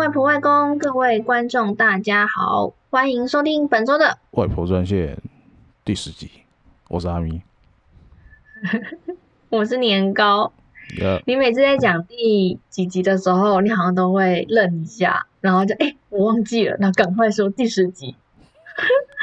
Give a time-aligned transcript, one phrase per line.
[0.00, 5.18] 外婆外公，各位观众大家好，欢迎收听本周的外婆专线
[5.84, 6.30] 第十集。
[6.88, 7.42] 我是阿咪，
[9.50, 10.50] 我是年糕。
[11.26, 18.16] 你每次在讲第几集的时候，你好像都会愣一下，然后就哎、欸，我忘记了，那赶快说第十集。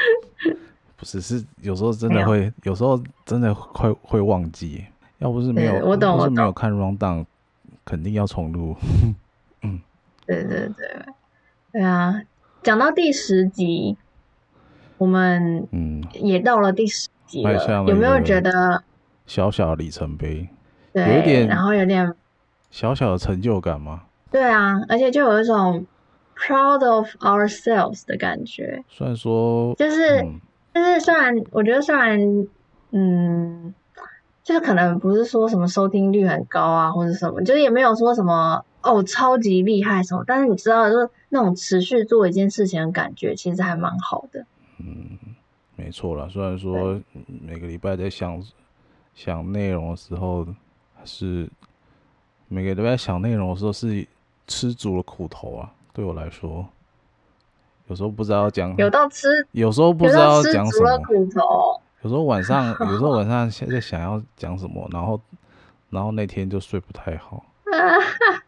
[0.96, 4.84] 不是，是有时候真的会，有，有时候真的会会忘记。
[5.18, 7.26] 要不是没有，我懂，要不是没有看 rundown，
[7.84, 8.76] 肯定要重录。
[10.28, 11.04] 嗯，对对对，
[11.72, 12.22] 对啊。
[12.62, 13.96] 讲到第十集，
[14.98, 18.82] 我们嗯也到了第十集了，有没有觉得
[19.26, 20.48] 小小的里程碑？
[20.92, 22.14] 对，有一点，然后有点
[22.70, 24.02] 小小的成就感吗？
[24.30, 25.86] 对啊，而且就有一种
[26.36, 28.84] proud of ourselves 的感觉。
[28.88, 30.40] 虽然说，就是，嗯、
[30.74, 32.20] 就是虽然我觉得虽然，
[32.90, 33.72] 嗯，
[34.42, 44.46] 就是可能不是说什么收听率很高啊，或者什么，就是也没有说什么哦超级厉害什么，但是你知道，就是那种持续做一件事情的感觉，其实还蛮好的。
[44.78, 45.18] 嗯，
[45.76, 46.28] 没错啦。
[46.30, 48.42] 虽然说每个礼拜在想
[49.14, 50.46] 想内容的时候。
[51.04, 51.48] 是
[52.48, 54.06] 每个礼拜想内容的时候，是
[54.48, 55.72] 吃足了苦头啊。
[55.92, 56.66] 对我来说，
[57.86, 61.00] 有时候不知道讲，有到吃，有时候不知道讲什么。
[62.02, 65.18] 有时候晚上，有时候晚上现在想要讲什么，然后，
[65.88, 67.46] 然后那天就睡不太好。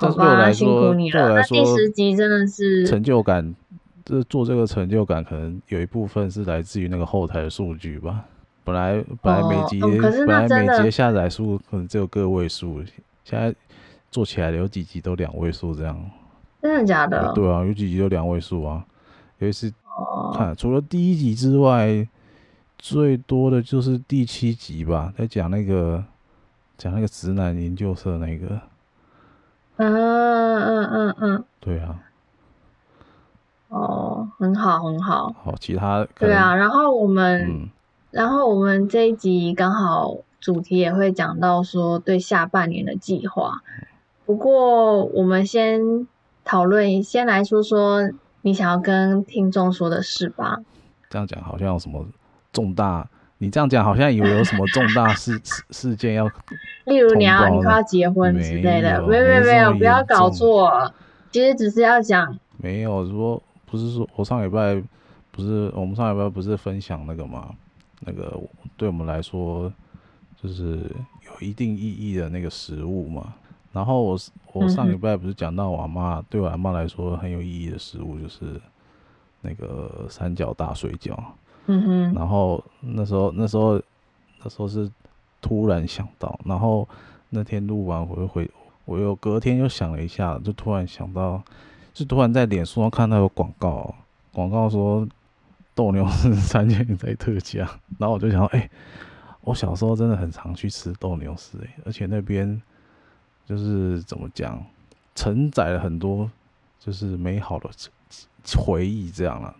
[0.00, 1.34] 好吧，辛苦你了。
[1.34, 3.54] 那第十集真的是成就感，
[4.02, 8.24] 这做这个成就感，可能有一部分是来自于那个后台的数据吧。
[8.64, 12.82] 本来本来每集、哦嗯、本来每集下载数可能只有个位数，
[13.24, 13.54] 现在
[14.10, 16.10] 做起来有几集都两位数这样。
[16.62, 17.32] 真的假的？
[17.34, 18.82] 对啊，有几集都两位数啊。
[19.38, 19.74] 尤其是
[20.34, 22.08] 看除了第一集之外，
[22.78, 26.02] 最多的就是第七集吧，在讲那个
[26.78, 28.58] 讲那个直男研究社那个。
[29.86, 31.44] 嗯嗯嗯嗯。
[31.60, 32.00] 对啊。
[33.68, 35.34] 哦，很好很好。
[35.42, 37.40] 好，其他对啊，然后我们。
[37.48, 37.68] 嗯
[38.12, 43.62] 然后我们这一集刚好主题也会讲到说对下半年的计划，
[44.26, 46.08] 不过我们先
[46.44, 48.10] 讨论，先来说说
[48.42, 50.58] 你想要跟听众说的事吧。
[51.08, 52.04] 这样讲好像有什么
[52.52, 53.08] 重大，
[53.42, 56.26] 你这样讲好像以为有什么重大事事事件要，
[56.84, 60.92] 例如你要你快要结婚之类的，没有没有没有，不要搞错，
[61.30, 64.80] 其实只是要讲，没有说不是说我上礼拜
[65.30, 67.48] 不是我们上礼拜不是分享那个吗？
[68.00, 68.38] 那个
[68.76, 69.72] 对我们来说，
[70.42, 70.78] 就是
[71.24, 73.32] 有一定意义的那个食物嘛。
[73.72, 74.18] 然后我
[74.52, 78.60] 我上礼拜不是讲到我阿嬷，对我阿妈来说很有意义的食物就是
[79.40, 81.16] 那个三角大水饺。
[81.66, 82.14] 嗯哼。
[82.14, 83.80] 然后那时候那时候
[84.42, 84.90] 那时候是
[85.40, 86.88] 突然想到，然后
[87.28, 88.50] 那天录完回回，
[88.84, 91.42] 我又隔天又想了一下，就突然想到，
[91.92, 93.94] 就突然在脸书上看到有广告，
[94.32, 95.06] 广告说。
[95.72, 97.58] 斗牛士三千元在特价，
[97.96, 98.68] 然后我就想说，哎、
[99.40, 102.60] 我小时候真的很常去吃斗牛士，哎，而且那边
[103.46, 104.62] 就是怎么讲，
[105.14, 106.30] 承载了很多
[106.78, 107.70] 就是美好的
[108.58, 109.54] 回忆，这样了。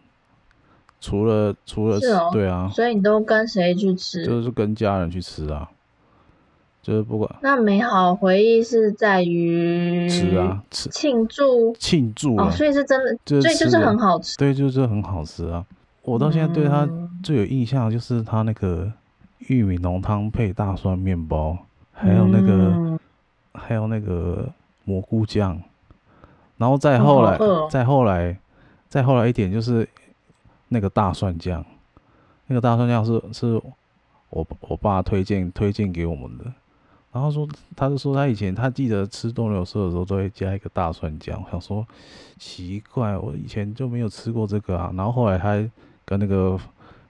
[1.00, 4.24] 除了除了、哦、对啊，所以你都跟谁去吃？
[4.24, 5.68] 就是跟家人去吃啊，
[6.82, 7.34] 就是不管。
[7.40, 10.90] 那美好回忆是在于吃啊，吃。
[10.90, 11.74] 庆祝？
[11.78, 15.64] 庆祝啊、哦，所以是真的，就是、所以就是很好吃，对，就是很好吃啊。
[16.02, 16.88] 我到现在对他
[17.22, 18.90] 最有印象就是他那个
[19.48, 21.56] 玉米浓汤配大蒜面包，
[21.92, 22.98] 还有那个、嗯、
[23.54, 24.48] 还有那个
[24.84, 25.60] 蘑菇酱，
[26.56, 28.36] 然后再后来、哦、再后来
[28.88, 29.88] 再后来一点就是
[30.70, 31.62] 那个大蒜酱，
[32.46, 33.62] 那个大蒜酱是是
[34.30, 36.44] 我我爸推荐推荐给我们的，
[37.12, 41.86] 然后说他就说他以前他记得吃斗牛士的时候都会加一个大蒜酱，我想说
[42.38, 45.70] 奇怪，我以前就没有吃过这个啊，然后后来他。
[46.06, 46.58] 跟那个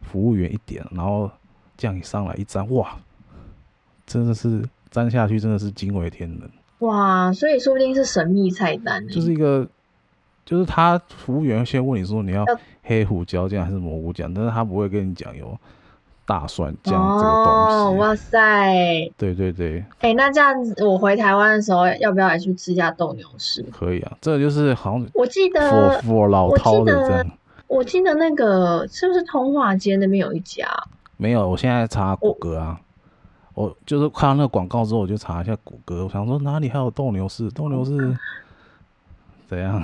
[0.02, 1.30] 服务员一点，然后
[1.78, 2.98] 酱一上来一沾，哇，
[4.04, 6.50] 真的是沾下去真的是惊为天人。
[6.80, 9.08] 哇，所以说不定是神秘菜单。
[9.08, 9.66] 就是一个，
[10.50, 12.44] 就是他服务员先问你说你要
[12.82, 15.56] 黑胡椒酱还是蘑菇酱，但是他不会跟你讲有
[16.26, 17.76] 大蒜酱这个东西。
[17.76, 19.08] 哦，哇塞！
[19.16, 19.78] 对对对。
[20.00, 23.62] 哎、欸，那这样子我回台湾的时候要不要来去吃一下斗牛士？
[23.70, 27.24] 可以啊，这个就是好像我记得佛佛老饕的这样。
[27.68, 30.66] 我记得那个是不是通化街那边有一家？
[31.16, 32.80] 没有，我现在查谷歌啊。
[33.54, 36.02] 我，我就是看到那个广告之后，我就查一下谷歌。
[36.02, 37.48] 我想说哪里还有斗牛士？
[37.52, 38.18] 斗牛士
[39.46, 39.80] 怎样？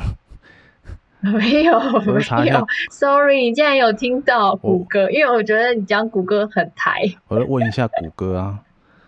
[1.36, 2.66] 没有，没有。
[2.90, 5.10] Sorry，你竟然有听到谷歌？
[5.10, 7.02] 因为我觉得你讲谷歌很台。
[7.28, 8.60] 我就问一下谷歌啊，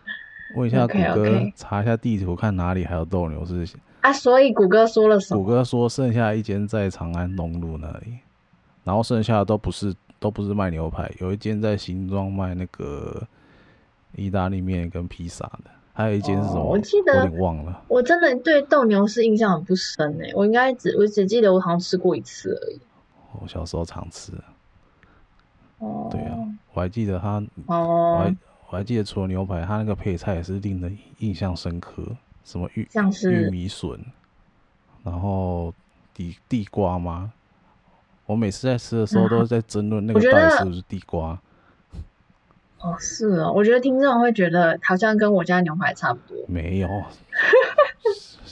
[0.56, 3.66] 问一下谷歌.查一下地图，看哪里还有斗牛士。
[4.00, 5.42] 啊，所以谷歌说了什么？
[5.42, 8.18] 谷歌说剩下一间在长安东路那里，
[8.84, 13.20] 然后剩下的都不是都不是卖牛排，有一间在新庄卖那个
[14.14, 16.60] 意大利面跟披萨的，还有一间是什么？
[16.60, 17.82] 哦、我记得我有点忘了。
[17.88, 22.80] 我真的对斗牛士印象很不深诶，我应该只我只记得我好像吃过一次而已。
[23.40, 24.32] 我小时候常吃。
[25.78, 26.06] 哦。
[26.08, 26.38] 对啊，
[26.72, 27.42] 我还记得他。
[27.66, 28.12] 哦。
[28.14, 28.36] 我还
[28.70, 32.04] 我还记得除了牛排，他那个配菜也是令人印象深刻。
[32.44, 33.98] 什么玉像是玉米笋，
[35.02, 35.74] 然后
[36.14, 37.32] 地地瓜吗？
[38.24, 41.36] 我每次在吃的时候都是在争论那个到底是不是地瓜。
[42.80, 46.36] 哦，是哦，我觉得听众会觉得好像跟我家牛排差不多。
[46.48, 46.88] 没有，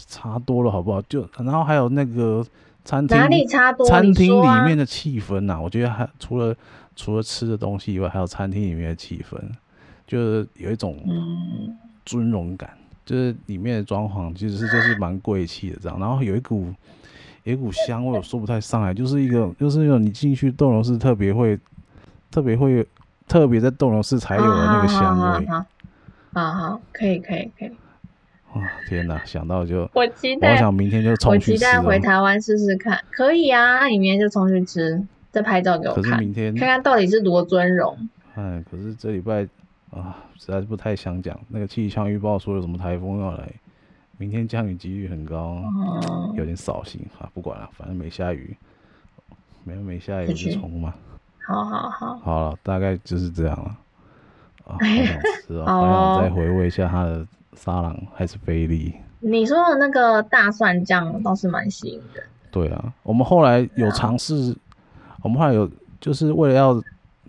[0.08, 1.00] 差多了好不好？
[1.02, 2.44] 就然后还有那个
[2.84, 3.87] 餐厅哪里差多？
[3.87, 6.55] 餐厅里面的气氛呐、啊，我觉得还除了
[6.94, 9.38] 除了吃的东西以外，还有餐厅里面的气氛，
[10.06, 10.99] 就是有一种
[12.05, 12.70] 尊荣感。
[12.73, 16.75] 嗯就是里面的装潢其实是就是蛮贵气的这样，然后有一股
[17.44, 21.56] 有一股香味，我说不太上来，就是一个就是那种你进去斗牛士特别会
[22.32, 22.84] 特别会
[23.26, 25.46] 特别在斗牛士才有的那个香味。
[26.32, 27.69] 好好，可以可以可以。
[28.52, 31.52] 啊天哪，想到就我期待，我想明天就冲去吃。
[31.52, 37.96] 我期待回台湾试试看，可以啊，那你明天就冲去吃，再拍照给我看，可是明天看看到底是多尊荣。
[38.34, 39.46] 哎，可是这礼拜。
[39.90, 41.38] 啊，实在是不太想讲。
[41.49, 43.49] 那个气象预报说有什么台风要来，
[44.19, 45.62] 明天降雨几率很高，
[46.34, 47.31] 有点扫兴啊。
[47.32, 48.55] 不管了，反正没下雨，
[49.64, 50.93] 没没下雨就冲嘛。
[51.46, 53.76] 好好好，好了，大概就是这样了。
[54.66, 58.94] 啊， 好想吃啊，还想再回味一下它的沙朗还是菲力。
[59.20, 62.25] 你说的那个大蒜酱倒是蛮吸引人。
[62.50, 64.52] 对啊，我们后来有尝试，
[65.08, 65.70] 啊、我们后来有
[66.00, 66.82] 就是为了要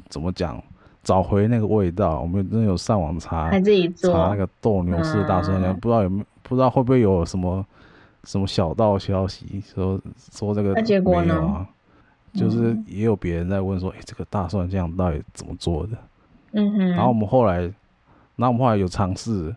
[0.10, 0.62] 怎么讲？
[1.04, 7.66] 找回那个味道，我们真的有上网查，还自己做查那个斗牛士大蒜酱，不知道有没有，不知道会不会有什么
[8.26, 9.98] 什么小道消息说
[10.34, 11.66] 说这个没有啊？
[12.38, 15.98] 就是也有别人在问说，哎、欸，这个大蒜酱到底怎么做的？
[16.54, 16.90] 嗯哼。
[16.92, 19.54] 然后我们后来，然后我们后来有尝试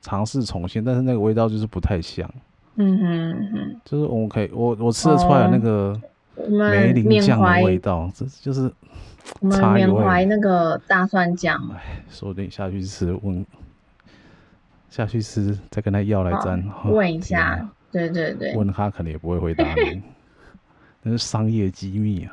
[0.00, 2.28] 尝试重现，但是那个味道就是不太像。
[2.76, 3.80] 嗯哼哼。
[3.84, 6.00] 就是我们可以，我我吃得出来那个
[6.48, 8.72] 梅林酱的味道，这就是。
[9.40, 13.44] 我们缅怀那个大蒜酱，哎，说不定下去吃，问
[14.88, 20.00] 下去吃，再跟他要来沾，问一下，对对对，问他可能也不会回答你，
[21.08, 22.32] 那是商业机密啊。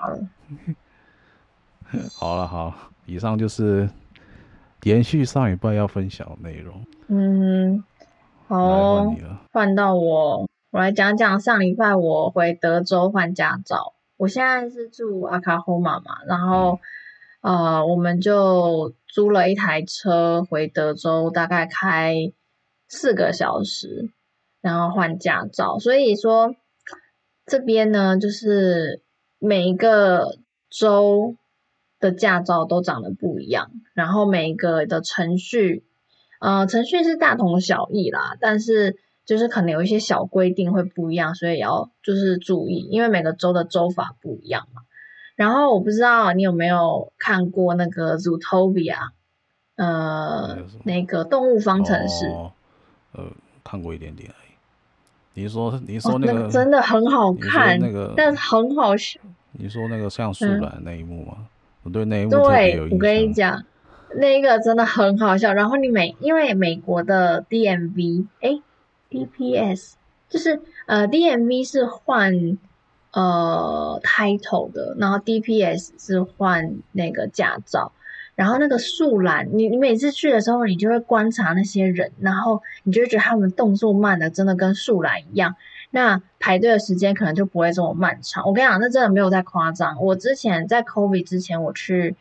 [2.18, 2.74] 好 了，好，
[3.06, 3.88] 以上就是
[4.81, 6.84] 延续上一拜要分享的内容。
[7.08, 7.84] 嗯，
[8.48, 9.14] 好，
[9.52, 13.94] 换到我，我来讲讲上礼拜我回德州换驾照。
[14.18, 16.80] 我现在是住阿卡霍马嘛，然后，
[17.42, 22.16] 呃，我们就租了一台车回德州，大概开
[22.88, 24.10] 四个小时，
[24.62, 25.78] 然后换驾照。
[25.78, 26.56] 所以说，
[27.45, 29.01] 这边呢，就是
[29.40, 30.38] 每一个
[30.69, 31.36] 州
[32.00, 35.84] 的驾照都长得不一样，然后每一个的程序，
[36.40, 38.98] 呃，程序是大同小异啦，但是。
[39.25, 44.81] 就是可能有一些小规定会不一样，所以要就是注意，因为每个州的州法不一样嘛。
[45.38, 49.12] 然后我不知道你有没有看过那个 Zootopia，
[49.78, 52.26] 呃，那个动物方程式。
[52.26, 52.52] 哦，
[53.14, 53.31] 呃，
[53.64, 54.30] 看过一点点。
[55.33, 59.19] 你说，你说那个，哦，那个真的很好看，那个但很好笑。
[59.54, 61.33] 你说那个像树懒那一幕吗？
[61.37, 61.45] 嗯，
[61.83, 62.90] 我对那一幕特别有印象。
[62.90, 63.63] 对，我跟你讲，
[64.16, 65.54] 那个真的很好笑。
[65.54, 68.61] 然后你美，因为美国的 DMV，哎。
[69.13, 69.92] DPS
[70.28, 72.57] 就是呃，DMV 是换
[73.11, 77.92] 呃 title 的，然后 DPS 是换那个驾照，
[78.35, 85.56] 然后那个树懒，你你每次去的时候，你就会观察那些人，然后你就会觉得他们动作慢的，真的跟树懒一样，
[85.92, 88.47] 那排队的时间可能就不会这么漫长。
[88.47, 90.02] 我跟你讲，那真的没有在夸张。
[90.02, 92.16] 我之前在 COVID 之前，我去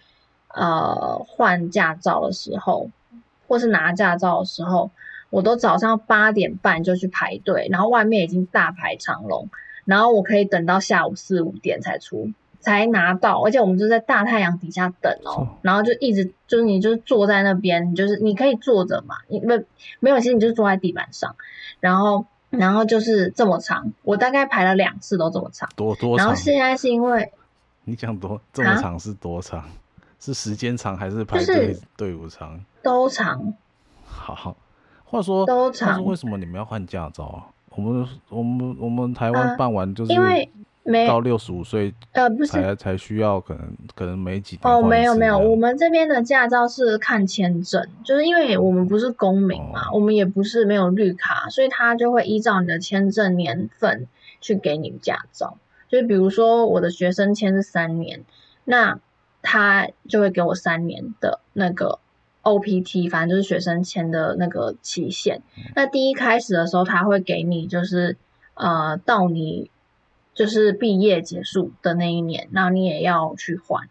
[0.48, 2.90] 呃换驾照的时候，
[3.48, 4.90] 或是拿驾照的时候。
[5.32, 9.48] 我都早上八点半就去排队，然后外面已经大排长龙，
[9.86, 12.30] 然后我可以等到下午四五点才出，
[12.62, 19.62] 才拿到，而且我们就在大太阳底下等哦，然后就一直就是你就是坐在那边，你就是你可以坐着嘛，你没
[20.00, 21.36] 没有，其实你就是坐在地板上，
[21.80, 27.30] 然后然后就是这么长，我大概排了两次都这么长，多多长，然后现在是因为
[27.84, 29.60] 你讲多这么长是多长？
[29.60, 29.68] 啊、
[30.18, 32.58] 是时间长还是排队队伍长？
[32.82, 33.52] 都长。
[34.06, 34.56] 好。
[35.04, 37.44] 话说，都长为什么你们要换驾照啊？
[37.76, 40.50] 我们我们我们台湾办完就是，因为
[40.84, 54.08] 没到六十五岁呃不是才才需要可能可能没几年哦没有没有，我们这边的驾照是看签证，就是因为我们不是公民嘛，哦、我们也不是没有绿卡，所以他就会依照你的签证年份
[54.40, 55.56] 去给你驾照。
[55.88, 58.24] 就是比如说我的学生签是三年，
[58.64, 58.98] 那
[59.40, 62.00] 他就会给我三年的那个
[62.42, 65.42] OPT，反正就是学生签的那个期限。
[65.76, 68.16] 那第一开始的时候他会给你就是
[68.54, 69.70] 呃到你。
[70.34, 73.88] 就是毕业结束的那一年，那你也要去换。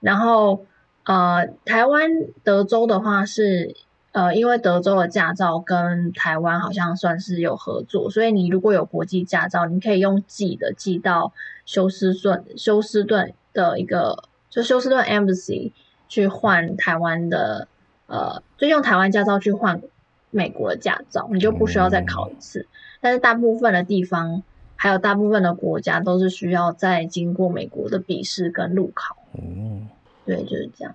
[0.00, 0.64] 然后，
[1.04, 2.10] 呃，台湾
[2.44, 3.74] 德州的话是，
[4.12, 11.32] 呃，因为德州的驾照跟台湾好像算是有合作，所以你如果有国际驾照，你可以用寄的寄到
[11.64, 15.72] 休斯顿，休斯顿的一个就休斯顿 Embassy
[16.08, 17.66] 去换台湾的，
[18.06, 19.82] 呃，就用台湾驾照去换
[20.30, 22.68] 美国的驾照，你就不需要再考一次。
[23.00, 24.42] 但是大部分的地方。
[24.84, 29.16] 还有大部分的国家都是需要再经过美国的笔试跟路考。
[29.32, 29.88] 哦，
[30.26, 30.94] 对，就是这样。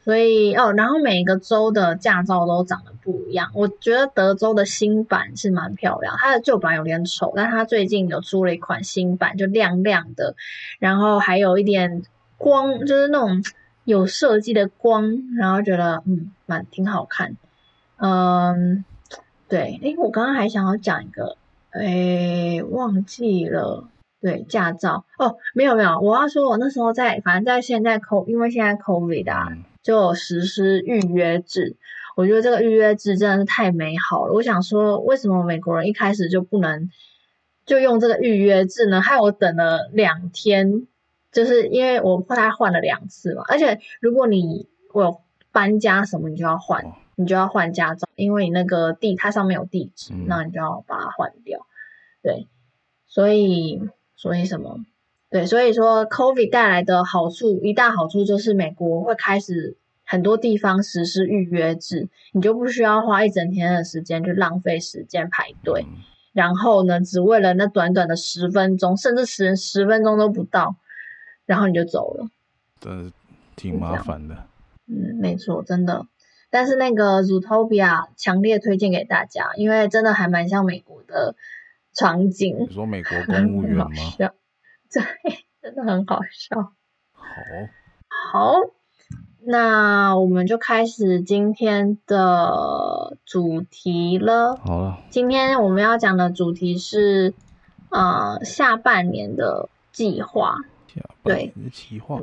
[0.00, 3.52] 所以哦，然后每个州的驾照都长得不一样。
[3.54, 10.34] 我觉得德州的新版是蛮漂亮，它的旧版有点丑，但它最近有出了一款新版，就亮亮的，
[10.80, 12.02] 然后还有一点
[12.36, 13.44] 光，就是那种
[13.84, 17.36] 有设计的光，然后觉得嗯，蛮挺好看。
[17.98, 18.84] 嗯，
[19.48, 21.36] 对，诶，我刚刚还想要讲一个。
[21.72, 23.88] 诶，忘记了，
[24.20, 29.48] 对，驾照哦，没有没有，我要说，我那时候在，反正在现在 CO，因为现在 COVID 啊，
[29.82, 31.76] 就有实施预约制，
[32.16, 34.32] 我觉得这个预约制真的是太美好了。
[34.34, 36.90] 我想说，为什么美国人一开始就不能
[37.66, 39.00] 就用这个预约制呢？
[39.00, 40.86] 害我等了两天，
[41.30, 45.20] 就是因为我后来换了两次嘛，而且如果你我有
[45.52, 46.84] 搬家什么，你就要换。
[47.20, 51.66] 你就要换驾照，因为你那个地它上面有地址，嗯、那你就要把它换掉。
[52.22, 52.48] 对，
[53.06, 53.82] 所以
[54.16, 54.78] 所以什么？
[55.28, 65.98] 对，所以说 COVID 带来的好处，一大好处就是美国会开始很多地方实施预约制，你就不需要花一整天的时间去浪费时间排队，嗯、
[66.32, 70.74] 然后呢，只为了那短短的十分钟，甚至十十分钟都不到，
[71.44, 72.28] 然后你就走了。
[72.80, 73.12] 对，
[73.56, 74.34] 挺麻烦的。
[74.86, 76.06] 嗯，没错，真的。
[76.50, 81.36] 但是那个 Zootopia 强烈推荐给大家，因为真的还蛮像美国的
[81.94, 82.66] 场景。
[82.68, 83.86] 你说美国公务员吗？
[84.92, 85.02] 对，
[85.62, 86.72] 真的很好笑。
[87.12, 87.24] 好，
[88.32, 88.54] 好，
[89.44, 94.56] 那我们就开始今天的主题了。
[94.56, 97.32] 好了，今天我们要讲的主题是
[97.90, 100.56] 呃下半年的计划。
[100.92, 102.20] 下半年的计划。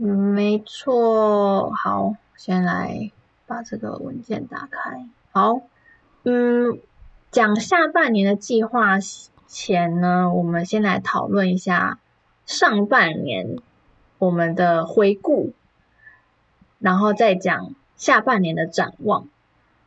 [0.00, 1.70] 嗯，没错。
[1.72, 3.10] 好，先来。
[3.46, 5.06] 把这个文件打开。
[5.32, 5.60] 好，
[6.24, 6.78] 嗯，
[7.30, 8.98] 讲下半年的计划
[9.46, 11.98] 前呢，我们先来讨论一下
[12.46, 13.58] 上半年
[14.18, 15.52] 我们的回顾，
[16.78, 19.28] 然后再讲下半年的展望。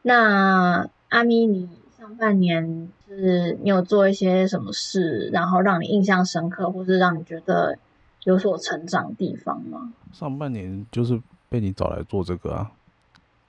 [0.01, 7.77] 那阿咪，你上半年是你有做一些什么事，然后让你印象深刻，或是让你觉得
[8.23, 9.93] 有所成长的地方吗？
[10.13, 12.71] 上半年就是被你找来做这个啊。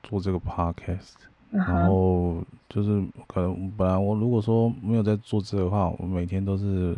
[0.02, 1.14] 做这个 podcast，
[1.50, 6.95] 然后就是可能本来我如果说没有在做这个的话，我每天都是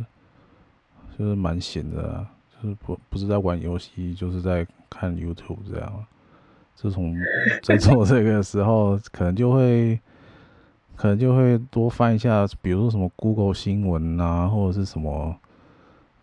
[1.19, 2.30] 就是蛮闲的啊，
[2.62, 6.04] 就是不不是在玩游戏，就是在看 YouTube 这样。
[6.75, 7.14] 自从
[7.62, 10.00] 在做这个的时候，可能就会
[10.97, 15.37] 可能就会多翻一下，比如说什么 Google 新闻啊，或者是什么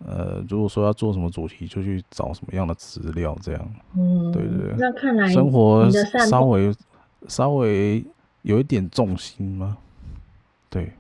[0.06, 3.74] 呃，如果说要做什么主题，就去找什么样的资料这样。
[3.96, 4.76] 嗯，对对对。
[4.78, 5.90] 那看来生活
[6.30, 6.74] 稍微。
[7.28, 8.06] 稍微
[8.44, 9.76] 有一点重心吗？
[10.70, 10.94] 对，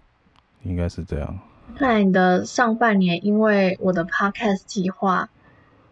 [0.64, 1.40] 应该是这样。
[1.78, 5.30] 看来你的上半年因为我的 podcast 计划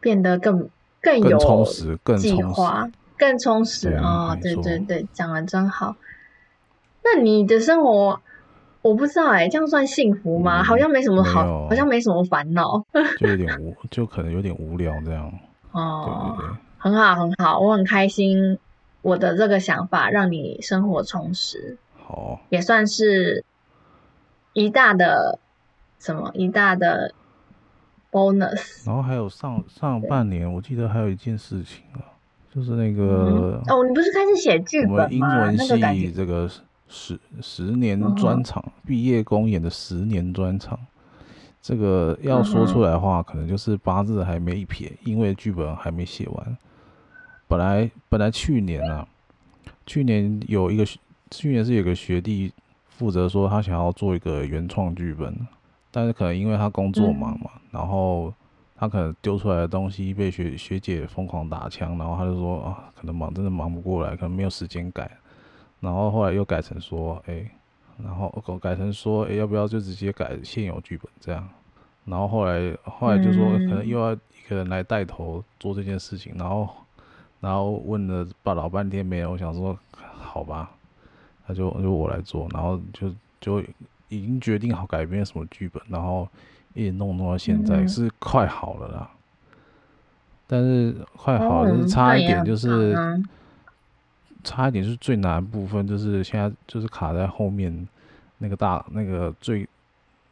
[0.01, 0.67] 变得更
[0.99, 4.35] 更有充实、更计划、更充实啊！
[4.41, 5.95] 对对对，讲的真好。
[7.03, 8.19] 那你的生活
[8.85, 10.61] 我不知道哎、欸，这样算幸福吗？
[10.61, 12.85] 嗯、好像没什么好，好像没什么烦恼，
[13.17, 15.33] 就有点无，就可能有点无聊这样。
[15.71, 18.59] 哦，对对对，很好很好，我很开心。
[19.01, 23.43] 我的这个想法让你生活充实，好，也算是
[24.53, 25.39] 一大的
[25.97, 27.11] 什么一大的
[28.11, 28.85] bonus。
[28.85, 32.05] 然后还有上上半年，我记得还有一件事情啊，
[32.53, 35.37] 就是那个、嗯、哦，你不是开始写剧本吗？
[35.39, 36.47] 我们英文系这个
[36.87, 40.79] 十十年专场毕、嗯、业公演的十年专场，
[41.61, 46.57] 这个要说出来的话，可能就是八字还没一撇，因为剧本还没写完。
[47.47, 49.07] 本来本来去年啊，
[49.85, 50.85] 去年有一个
[51.31, 52.51] 去年是有个学弟
[52.87, 55.35] 负责说他想要做一个原创剧本，
[55.91, 58.33] 但是可能因为他工作忙嘛，嗯、然后
[58.75, 65.09] 他可能丢出来的东西被学学姐疯狂打枪，然后他就说啊，可能忙真的忙不过来，可能没有时间改，
[65.85, 67.51] 然后后来又改成说，哎、欸，
[68.03, 71.47] 然后改成说，哎、欸，要不要就直接改现有剧本这样？
[72.05, 76.67] 然后后来后来就说可能又要一个人来带头做这件事情，然后
[77.39, 80.71] 然后问了爸老半天没有，我想说好吧，
[81.45, 83.59] 那就就我来做，然后就就
[84.09, 86.27] 已经决定好改编什么剧本，然后
[86.73, 89.09] 一直弄弄到现在是快好了啦，
[90.45, 92.95] 但是快好了，就是差一点就是
[94.45, 97.85] 差一点是最难的部分，就是现在就是卡在后面
[98.37, 99.67] 那个大那个最。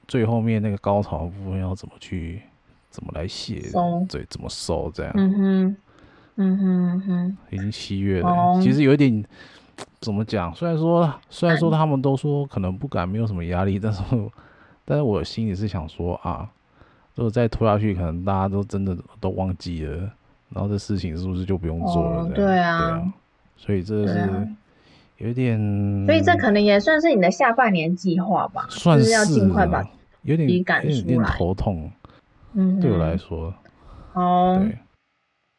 [0.06, 2.42] 最后面那个高潮部分要怎么去，
[2.90, 3.62] 怎么来写？
[3.62, 5.14] 收对，怎么收这样？
[5.16, 5.78] 嗯哼，
[6.36, 9.24] 嗯哼嗯哼，已经七月了，哦、其实有一点
[10.02, 10.54] 怎么讲？
[10.54, 14.04] 虽然说，虽然说他们都说可能不敢，没有什么压力，但是，
[14.84, 16.50] 但是我心里是想说啊，
[17.16, 20.12] 如果再拖下去，可能大家都真的都忘记了，
[20.50, 22.24] 然后这事情是不是就不用做了？
[22.24, 23.14] 哦、对啊，对啊，
[23.64, 24.48] 所以这是。
[25.18, 25.58] 有点，
[26.06, 29.82] 所以这可能也算是你的下半年计划吧，算是，是要尽快把
[30.24, 30.64] 有点有
[31.06, 31.92] 点头痛。
[32.54, 33.54] 嗯，对我来说。
[34.14, 34.80] 哦，对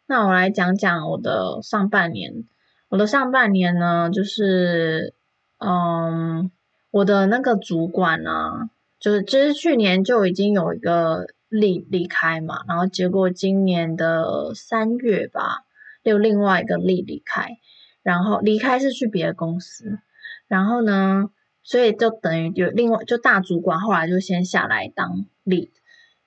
[0.06, 2.44] 那我来讲讲我的上半年。
[2.88, 5.14] 我的上半年呢，就是，
[5.58, 6.50] 嗯，
[6.90, 8.68] 我的那个主管呢，
[8.98, 15.64] 就是其实去年就已经有一个离离开嘛，然后结果今年的三月吧，
[16.02, 17.56] 又另外一个离离开。
[18.04, 19.98] 然后离开是去别的公司，
[20.46, 21.30] 然后呢，
[21.62, 25.70] 所以就等于有另外就大主管后来就先下来当 lead，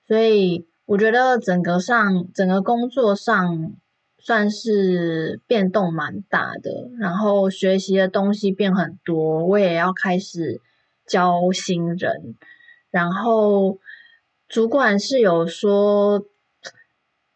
[0.06, 3.72] 所以我觉得整个上整个工作上
[4.18, 10.60] 算是变动蛮大的，然后学习的东西变很多，我也要开始
[11.06, 12.34] 教新人，
[12.90, 13.78] 然后
[14.48, 16.18] 主管是有说，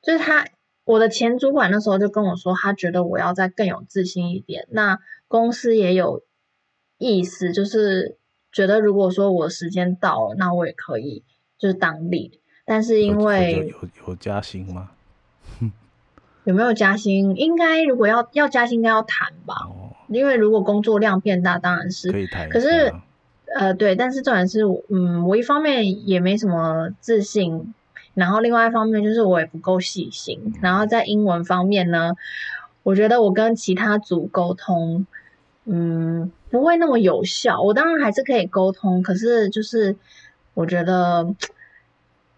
[0.03, 0.45] 就是他。
[0.85, 4.67] 我的前主管那时候就跟我说，他觉得我要再更有自信一点。
[4.71, 4.99] 那
[5.29, 6.23] 公司也有
[6.99, 8.19] 意思，就是
[8.51, 11.23] 觉得如果说我时间到了，那我也可以
[11.59, 12.33] 就是当 lead。
[12.65, 14.91] 但是因为有有，有加薪吗？
[16.45, 17.37] 有没有加薪？
[17.37, 19.55] 应该如果要要加薪，应该要谈吧。
[19.67, 22.49] 哦，因为如果工作量变大，当然是可以谈。
[22.49, 22.93] 可是
[23.55, 27.73] 呃，对，但是重点是，嗯，我一方面也没什么自信。
[28.15, 32.13] 然后另外一方面就是我也不够细心，然后在英文方面呢，
[32.83, 35.07] 我觉得我跟其他组沟通，
[35.65, 37.63] 嗯，不会那么有效。
[37.63, 39.97] 我当然还是可以沟通，可是就是
[40.53, 41.35] 我觉得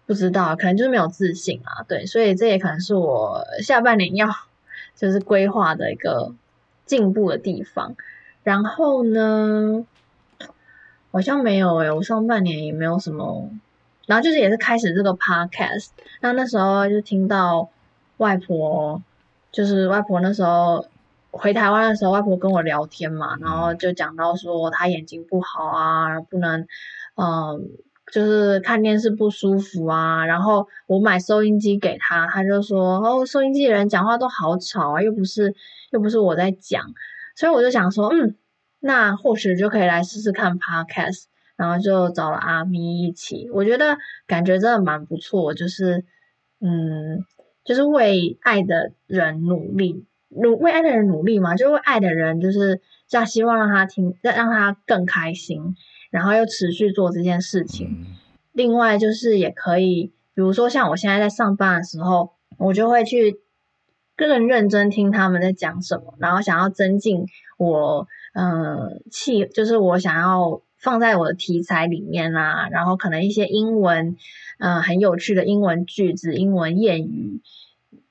[0.05, 1.83] 不知道，可能就是没有自信啊。
[1.87, 4.29] 对，所以这也可能是我下半年要
[4.95, 6.33] 就是规划的一个
[6.85, 7.95] 进步的地方。
[8.43, 9.85] 然后呢，
[11.11, 13.49] 好像没有诶、欸，我上半年也没有什么。
[14.07, 15.87] 然后就是也是开始这个 podcast，
[16.21, 17.69] 那那时候就听到
[18.17, 19.01] 外婆，
[19.51, 20.85] 就是外婆那时候
[21.31, 26.67] 回台湾的时候，外婆跟我聊天嘛，然后就讲到说她眼睛不好啊，不能，
[27.15, 27.69] 嗯，
[28.11, 30.25] 就是看电视不舒服啊。
[30.25, 35.53] 然后我买收音机给她，她就说哦，收音机的人讲话都好吵啊，又不是
[35.91, 36.93] 又不是我在讲，
[37.35, 38.35] 所以我就想说，嗯，
[38.79, 41.23] 那或许就可以来试试看 podcast。
[41.57, 46.03] 然后就找了阿咪一起，我觉得感觉真的蛮不错，就是，
[46.59, 47.23] 嗯，
[47.63, 55.75] 就是为爱的人努力，努为爱的人努力嘛，就为爱的人，就是这样，希望让他听，让让他更开心，
[56.09, 58.05] 然后又持续做这件事情。
[58.51, 63.39] 另外就是也可以，比如说像我现在在上班的时候，我就会去
[64.17, 67.25] 更认真听他们在讲什么，然后想要增进
[67.57, 70.61] 我，嗯，气，就是我想要。
[70.85, 74.17] 放在我的题材里面啊，然后可能一些英文，
[74.59, 77.41] 嗯、呃，很有趣的英文句子、英文谚语，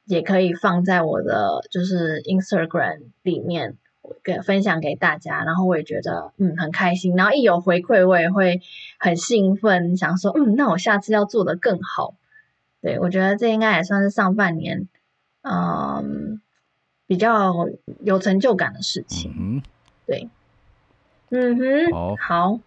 [0.07, 3.77] 也可以放在我的就是 Instagram 里面
[4.25, 5.45] 给分享给大家。
[5.45, 8.61] 然后我也觉得嗯很开心，然后一有回馈我也会
[8.99, 12.17] 很兴奋，想说嗯，那我下次要做的更好。
[12.83, 14.89] 对，我觉得这应该也算是上半年
[15.43, 16.41] 嗯
[17.07, 17.69] 比较
[18.03, 19.33] 有成就感的事情。
[19.39, 19.63] 嗯，
[20.07, 20.29] 对。
[21.31, 22.61] 嗯哼，好，好，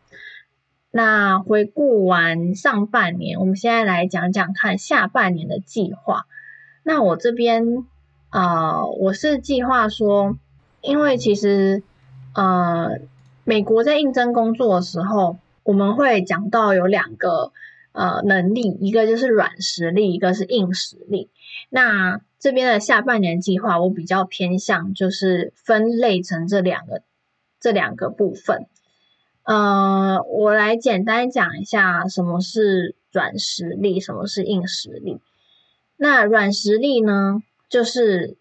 [0.92, 6.26] 那回顾完上半年，我们现在来讲讲看下半年的计划。
[6.84, 7.86] 那我这边
[8.30, 10.38] 啊、呃，我是计划说，
[10.82, 11.84] 因为其实
[12.34, 13.00] 呃，
[13.44, 17.52] 美国在应征工作的时候，我们会讲到有两个
[17.92, 21.30] 呃能力，一个就是软实力，一个是硬实力。
[21.70, 27.04] 那这边的下半年计划，我比较偏向就是分类成这两个。
[27.60, 28.68] 这两个部分，
[29.44, 35.20] 呃，我来简单讲一下什么是软实力，什么是硬实力？
[35.96, 38.38] 那软实力呢，就是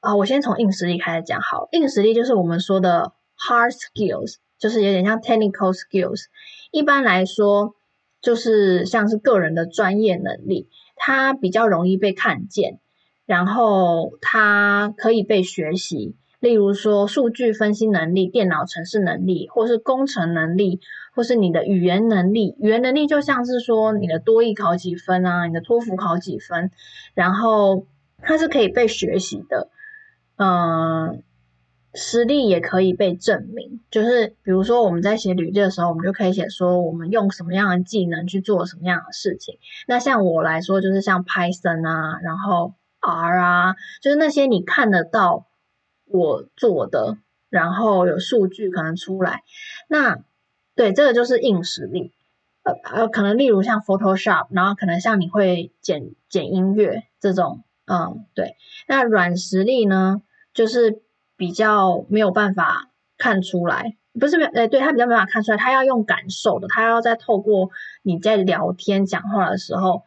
[0.00, 1.68] 啊，我先从硬实力开始讲好。
[1.72, 6.24] 硬实力就是我们说的 hard skills，就是有点像 technical skills。
[6.70, 7.74] 一般来说，
[8.20, 12.78] 就是像是个人的专业能力，它比较容易被看见，
[13.24, 16.14] 然后它可以被学习。
[16.40, 20.80] 例如说，数据分析能力、电脑程式能力，或是工程能力，
[21.12, 22.54] 或是你的语言能力。
[22.60, 26.70] 语言能力就像是说你的多益考几分啊，你的托福考几分，
[27.14, 27.86] 然后
[28.22, 29.68] 它是可以被学习的。
[30.36, 31.24] 嗯，
[31.92, 33.80] 实力也可以被证明。
[33.90, 39.58] 就是比如说我们在写履历的时候，我们就可以写说我们用什么样的技能去做什么样的事情。
[39.88, 45.47] 那像我来说，就是像 Python 啊，然后 R 啊，就是那些你看得到。
[46.10, 47.18] 我做的，
[47.50, 49.42] 然后有数据可能出来，
[49.88, 50.18] 那
[50.74, 52.12] 对这个就是硬实力，
[52.62, 58.56] 呃呃，可能例如像 Photoshop，然后可能像你会剪剪音乐这种，嗯，对。
[58.86, 60.22] 那软实力呢，
[60.54, 61.02] 就是
[61.36, 67.70] 比较没有办法看出来，不是没有，哎，对，他比较没办法看出来，他要用感受的，他要再透过
[68.02, 70.02] 你在聊天讲话的时候。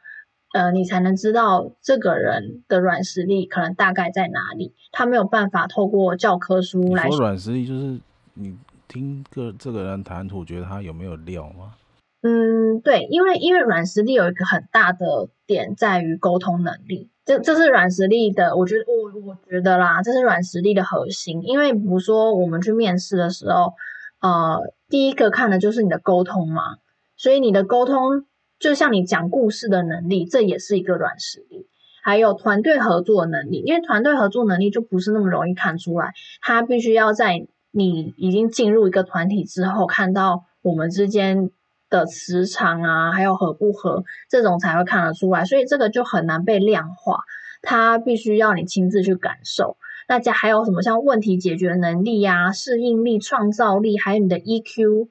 [0.53, 4.73] 呃，你才能知道这个人的软实力可能大概在哪里。
[4.91, 7.19] 他没有办法透过教科书来说。
[7.19, 7.97] 软实力就是
[8.33, 8.57] 你
[8.89, 11.75] 听个这个人谈吐，觉得他有没有料吗？
[12.21, 21.41] 嗯，对，因为因为软实力有一个很大的点在于沟通能力，这这是软实力的，我觉得我我觉得啦，这是软实力的核心。
[21.43, 23.73] 因为比如说我们去面试的时候，
[24.19, 26.75] 呃，第一个看的就是你的沟通嘛，
[27.15, 28.25] 所以你的沟通。
[28.61, 31.65] 就像你讲故事的能力，这也是一个软实力。
[32.03, 41.49] 还有团队合作能力，因为团队合作能力就不是那么容易看出来，他必须要在你已经进入一个团体之后，看到我们之间
[41.89, 45.45] 的磁场啊，还有合不合，这种才会看得出来。
[45.45, 47.19] 所以这个就很难被量化，
[47.61, 49.77] 他必须要你亲自去感受。
[50.07, 55.07] 大家还有什么像问题解决能力啊、适应力、创造力，还有你的 EQ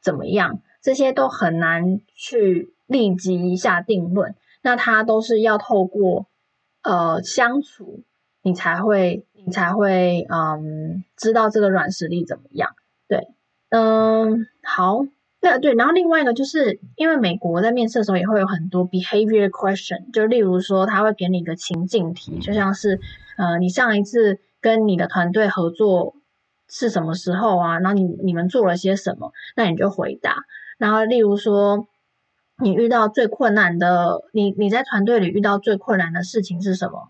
[0.00, 2.71] 怎么样，这些都很难去。
[2.92, 6.26] 立即下定论，那他都是要透过
[6.82, 8.04] 呃相处，
[8.42, 12.70] 你才会你才会嗯知道这个软实力怎么样。
[13.08, 13.26] 对，
[13.70, 15.00] 嗯，好，
[15.40, 23.00] 那对，然后另外一个就是因为美国在面试的时候也会有很多 behavior question，就例如说他会给你一个情境题，就像是
[23.36, 26.14] 呃你上一次跟你的团队合作
[26.68, 27.78] 是什么时候啊？
[27.80, 29.32] 然后你你们做了些什么？
[29.56, 30.36] 那你就回答。
[30.78, 31.86] 然后例如说。
[32.62, 37.08] 你遇到最困难的，你你在团队里遇到最困难的事情是什么？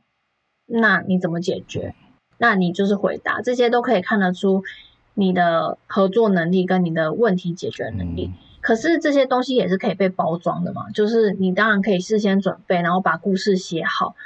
[0.67, 1.95] 那你怎么解决？
[2.39, 4.65] 那你就是回答，这些都可以看得出
[5.13, 8.33] 你的合作能力跟你的问题解决能力。
[8.63, 14.17] 可是这些东西也是可以被包装的嘛，就是你当然可以事先准备，然后把故事写好。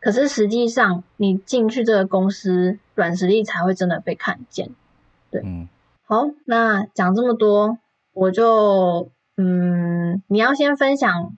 [0.00, 4.70] 可是实际上你进去这个公司，软实力才会真的被看见。
[5.30, 5.68] 对，嗯，
[6.04, 7.78] 好，那讲这么多，
[8.14, 9.10] 我就。
[9.42, 11.34] 嗯，你要先分享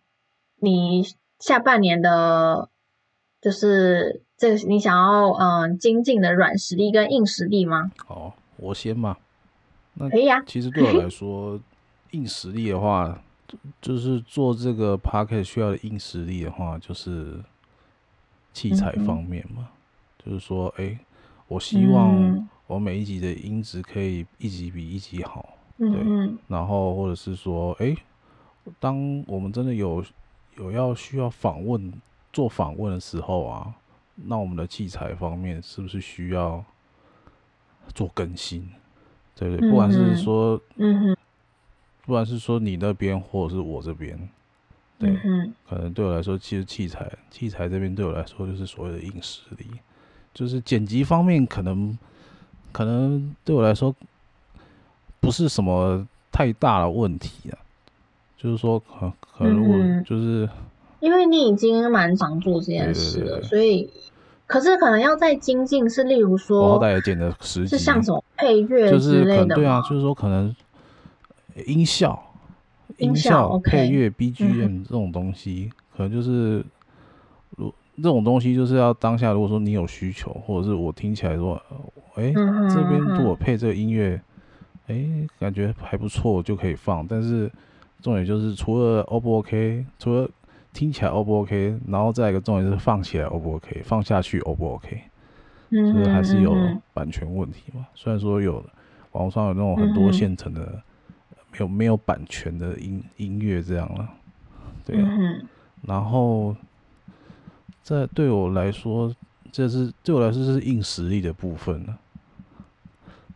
[0.56, 1.06] 你
[1.38, 2.68] 下半年的，
[3.40, 7.92] 就是这个你想要嗯精进的软实力跟硬实力吗？
[8.08, 9.16] 哦，我先嘛。
[9.94, 10.42] 那可以啊。
[10.48, 11.60] 其实对我来说，
[12.10, 13.22] 硬实力的话，
[13.80, 17.40] 就是做这个 podcast 需要的硬实力的话，就是
[18.52, 19.68] 器材方面嘛。
[19.68, 20.98] 嗯、就是说，哎、欸，
[21.46, 25.50] 我希望我每一集的音质可以一集比一集好。
[25.90, 27.96] 对，嗯、然后或者是说，哎，
[28.78, 30.04] 当我们真的有
[30.56, 31.92] 有要需要访问
[32.32, 33.74] 做访问的时候啊，
[34.14, 36.64] 那我们的器材方面是不是需要
[37.92, 38.68] 做更新？
[39.34, 39.68] 对不对？
[39.68, 41.16] 不管是说，嗯，
[42.04, 44.16] 不管是说你那边或者是我这边，
[45.00, 49.66] 对，嗯、可能对我来说，其实器材器材这边对我来说就是所谓的硬实力，
[50.32, 51.98] 就是剪辑方面可能
[52.70, 53.92] 可能对我来说。
[55.22, 57.54] 不是什么太大的问题啊，
[58.36, 60.48] 就是说可可能我就是，
[60.98, 63.88] 因为你已经蛮常做这件事了，所以
[64.48, 70.52] 可是可能要再精进，是例如说，我好歹也剪了十集，是像什么配乐之类的，对啊，就是说可能
[71.66, 72.20] 音效、
[72.96, 76.64] 音效配乐、BGM 这种东西，嗯、可能就是
[77.50, 81.54] 如这种东西就是要当下，如果说你有需求，或者是我听起来说，
[82.16, 84.20] 哎、欸，嗯、哼哼这边如果配这个音乐。
[84.92, 87.06] 哎、欸，感觉还不错，就可以放。
[87.06, 87.50] 但是
[88.00, 90.28] 重点就是，除了 O 不 OK，除了
[90.72, 95.02] 听起来 O 不 OK，然后再一个重点就是放起来 O 不 OK，放下去 O 不 OK，
[95.70, 96.54] 嗯，就是还是有
[96.92, 97.86] 版权问题嘛。
[97.94, 98.64] 虽然说有
[99.12, 100.82] 网络上有那种很多现成的
[101.52, 104.08] 没有没有版权的音音乐这样了，
[104.86, 105.08] 对啊。
[105.10, 105.46] 嗯、
[105.82, 106.56] 然后，
[107.82, 109.14] 在对我来说，
[109.50, 111.98] 这是对我来说是硬实力的部分了。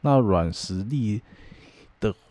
[0.00, 1.22] 那软实力的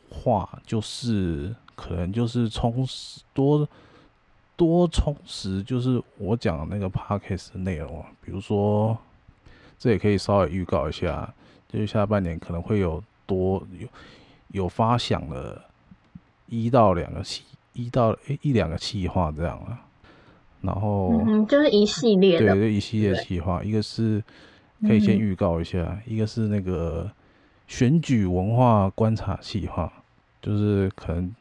[0.10, 3.68] 话，就是可能就是充实多
[4.56, 8.98] 多充实，就是我讲的那个 podcast 的内容啊，比如说，
[9.78, 11.34] 这也可以稍微预告一下，
[11.68, 13.88] 就是下半年可能会有多有
[14.50, 15.62] 有发想的
[16.48, 19.84] 一到两个企一到诶一两个企划这样啊，
[20.62, 24.24] 然后嗯，就是一系列的，对，就一系列企划，一个是
[24.82, 27.12] 可以先预告一下，嗯、一个是那个
[27.68, 29.92] 选举文化观察企划，
[30.42, 31.34] 就是可能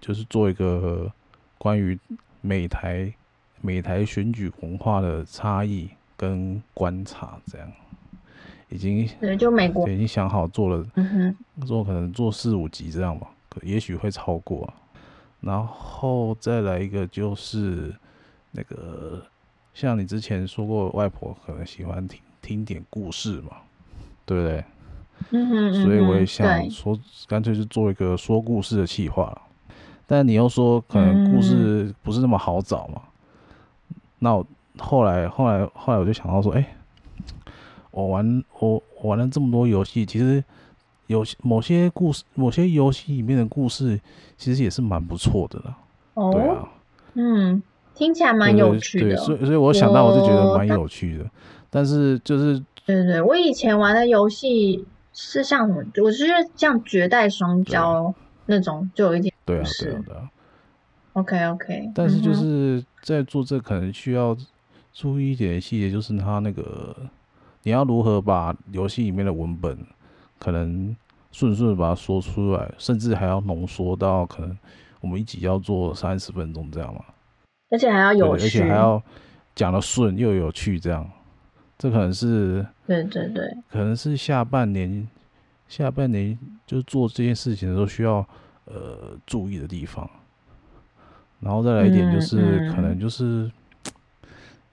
[0.00, 1.10] 就是做一个
[1.58, 1.98] 关于
[2.40, 3.12] 美台
[3.60, 7.72] 美台选举文化的差异跟观察，这样
[8.68, 14.72] 已经对，就美国已经想好做了，嗯哼，做可能做四五集这样吧，可也许会超过。
[15.40, 17.94] 然后再来一个就是
[18.50, 19.24] 那个，
[19.72, 23.58] 像你之前说过，外婆可能喜欢听听点故事嘛，
[24.24, 24.64] 对不对？
[25.30, 29.36] 嗯哼，嗯哼，所以我也想说，干脆就做一个说故事的企划。
[30.06, 33.02] 但你又说可能故事不是那么好找嘛？
[33.90, 34.46] 嗯、那我
[34.78, 36.66] 后来后来后来我就想到说，哎、欸，
[37.90, 40.44] 我玩我，我玩了这么多游戏，其实
[41.08, 44.00] 有某些故事，某些游戏里面的故事，
[44.36, 45.76] 其实也是蛮不错的啦。
[46.14, 46.68] 哦，对啊，
[47.14, 47.60] 嗯，
[47.94, 49.08] 听起来蛮有趣的。
[49.08, 51.24] 对，所以所以我想到我就觉得蛮有趣的。
[51.68, 54.84] 但，但是就是，对，对对，我以前玩的游戏
[55.16, 55.82] 是像什么？
[56.04, 58.14] 我是像绝代双骄。
[58.48, 60.30] 那种就有一点对啊，对啊，对啊。
[61.14, 64.36] OK OK，但是就是在做这可能需要
[64.92, 66.94] 注意一点细节，就是它那个
[67.64, 69.76] 你要如何把游戏里面的文本
[70.38, 70.94] 可能
[71.32, 74.56] 顺顺的把它说出来，甚至还要浓缩到可能
[75.00, 77.00] 我们一集要做三十分钟这样嘛。
[77.70, 79.02] 而且还要有趣，而且还要
[79.56, 81.10] 讲的顺又有趣，这样
[81.78, 85.08] 这可能是对对对，可能是下半年。
[85.68, 88.24] 下半年就做这件事情的时候需要
[88.66, 90.08] 呃注意的地方，
[91.40, 92.96] 然后再来一点就是、嗯嗯、可能。
[92.96, 93.50] 就是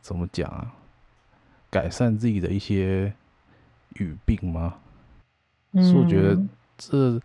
[0.02, 0.72] 怎么讲啊，
[1.72, 3.12] 改善自己的一些
[3.96, 4.76] 语病吗？
[5.72, 6.40] 嗯、是我觉得
[6.78, 7.20] 这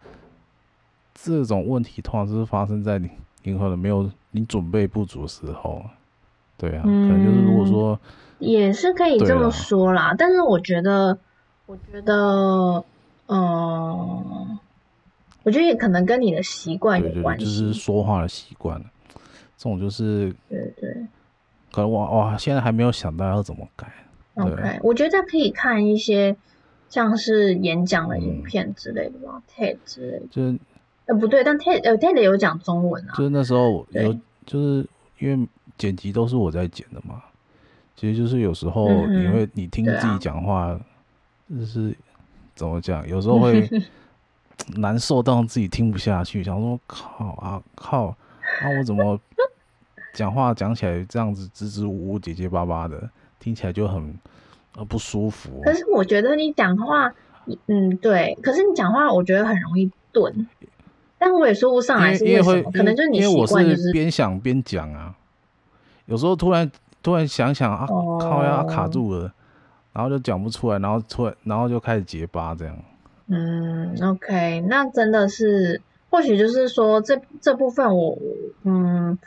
[1.12, 3.10] 这种问题通常是发生在你
[3.42, 5.84] 你可能没有你准备不足的时候，
[6.56, 8.00] 对啊，嗯、可能就是如果说
[8.38, 11.18] 也是可以这么说啦，啦但是我觉得
[11.66, 12.84] 我觉得。
[13.30, 14.58] 嗯，
[15.42, 18.82] 我觉得也可能跟你的习惯有关系，就是说话的习惯。
[19.58, 21.06] 这种就是对对，
[21.70, 23.86] 可能我哇，现在还没有想到要怎么改。
[24.36, 26.34] OK，我觉得可以看一些
[26.88, 30.26] 像是演讲的影片之类的吧，TED 之类的。
[30.30, 30.58] 就是
[31.04, 33.12] 呃不对，但 TED 呃 TED 有讲中文啊。
[33.14, 35.46] 就是那时候有，就是因为
[35.76, 37.22] 剪辑都是我在剪的嘛，
[37.98, 40.78] 其实就是有时候因为你听自己讲话，
[41.50, 41.92] 就是。
[42.54, 43.06] 怎么讲？
[43.06, 43.70] 有时候会
[44.78, 48.16] 难受到自己听不下去，想说靠啊靠啊！
[48.76, 49.16] 我怎么
[50.12, 53.08] 讲话讲起来这样子支支吾吾、结结巴巴的，
[53.38, 54.12] 听起来就很
[54.74, 55.60] 呃不舒服。
[55.64, 57.14] 可是我觉得你讲话，
[57.66, 60.48] 嗯对，可是你讲话我觉得很容易顿，
[61.16, 65.14] 但我也说不上来是为什可能就是你习惯，就是边想边讲啊。
[66.06, 66.68] 有时候突然
[67.02, 69.32] 突然想想啊，哦、靠呀卡住了。
[69.94, 72.76] 然后就讲不出来，然后突然，然后就开始结巴这样。
[73.26, 78.16] 嗯，OK，那真的是，或许就是说这这部分我，
[78.62, 79.18] 嗯，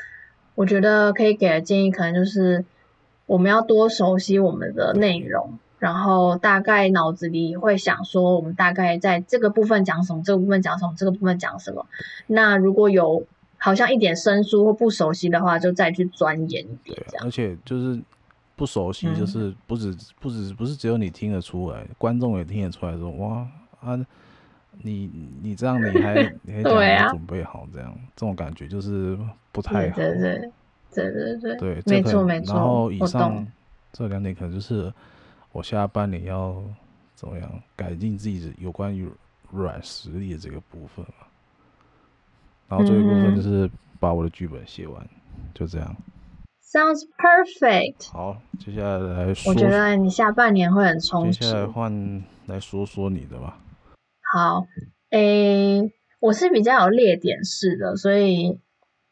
[0.56, 2.64] 我觉得可以给的建议，可能就是
[3.26, 11.86] 我们要多熟悉我们的内容，然后大概脑子里会想说，我们大概在这个部分讲什么，这个部分讲什么，这个部分讲什么。
[12.28, 13.26] 那如果有
[13.62, 17.20] 好像一点生疏或不熟悉的话，就再去钻研一点对。
[17.22, 18.02] 而且就是。
[18.54, 23.48] 不熟悉，就是不止、嗯、不止不是只有你听得出来，观众也听得出来说哇
[23.80, 24.06] 啊，
[24.84, 25.10] 你
[25.42, 29.18] 你这样你还 你还讲没准备好这样，啊、这种感觉就是
[29.52, 29.96] 不太好。
[29.96, 30.52] 对对
[30.94, 32.54] 对对对对，没错没错。
[32.54, 33.48] 然后以上
[33.92, 34.94] 这两点可能就是
[35.52, 36.64] 我下半年要
[37.16, 39.10] 怎么样改进自己有关于
[39.50, 41.04] 软实力的这个部分。
[42.72, 45.04] 然后最后一部分就是把我的剧本写完，
[45.36, 45.94] 嗯、就这样。
[46.64, 48.14] Sounds perfect。
[48.14, 51.40] 好，接下来来说，我觉得你下半年会很充实。
[51.40, 53.60] 接下来换来说说你的吧。
[54.34, 54.66] 好，
[55.10, 58.62] 诶、欸，我是比较有列点式的，所以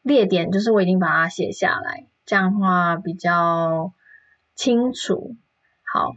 [0.00, 3.92] 列点就是我已经把它写下来，这样的话比较
[4.54, 5.36] 清楚。
[5.92, 6.14] 好，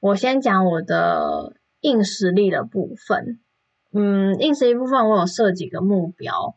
[0.00, 3.38] 我先讲我的硬实力的部分。
[3.92, 6.54] 嗯，硬实力部分我有设几个目标。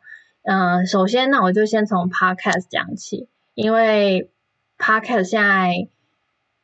[0.52, 3.28] 嗯、首先那我就先从 Podcast 讲起。
[3.54, 4.32] 因为
[4.78, 5.90] Podcast 现在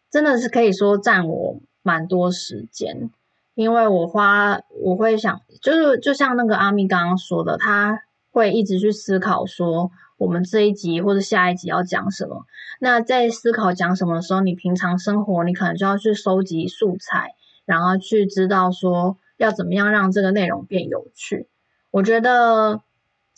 [0.10, 3.12] 真的是可以说占我蛮多时间，
[3.54, 12.46] 因为我花我会想，就是就像那个阿咪刚刚说的，他会一直去思考说我们这一集或者下一集要讲什么。
[12.80, 21.48] 那在思考讲什么的时候，你平常生活你可能就要去收集素材，然后去知道说要怎么样让这个内容变有趣。
[21.92, 22.82] 我觉得。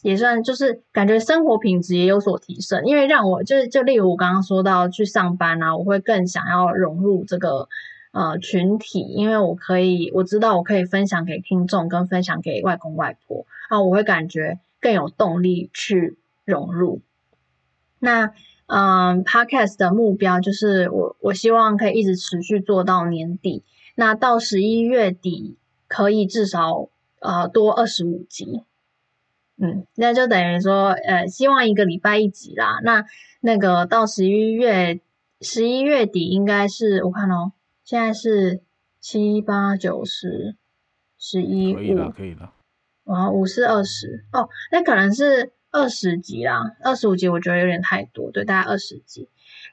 [0.03, 7.67] 也算就是感觉生活品质也有所提升，因为让我就是就例如我刚刚说到去上班啊，我会更想要融入这个
[8.11, 17.01] 呃群体，因为我可以我知道我可以分享给听众跟分享给外公外婆啊，我会感觉更有动力去融入。
[17.99, 18.31] 那
[18.67, 23.63] 嗯，Podcast 的目标就是我我希望可以一直持续做到年底，
[23.95, 25.55] 那到十一月底
[25.87, 28.61] 可以至少呃多二十五集。
[29.59, 32.79] 嗯，那就等于说，呃，希望一个礼拜一集啦。
[32.83, 33.05] 那
[33.41, 34.99] 那个到十一月
[35.41, 37.51] 十一月底，应该是我看哦，
[37.83, 38.61] 现在是
[38.99, 40.55] 七八九十
[41.17, 42.53] 十一五，可以了，可以了。
[43.05, 49.27] 啊，五四二十哦，那可能是二十集啦，二十五集我觉得有点太多，对，大概二十集。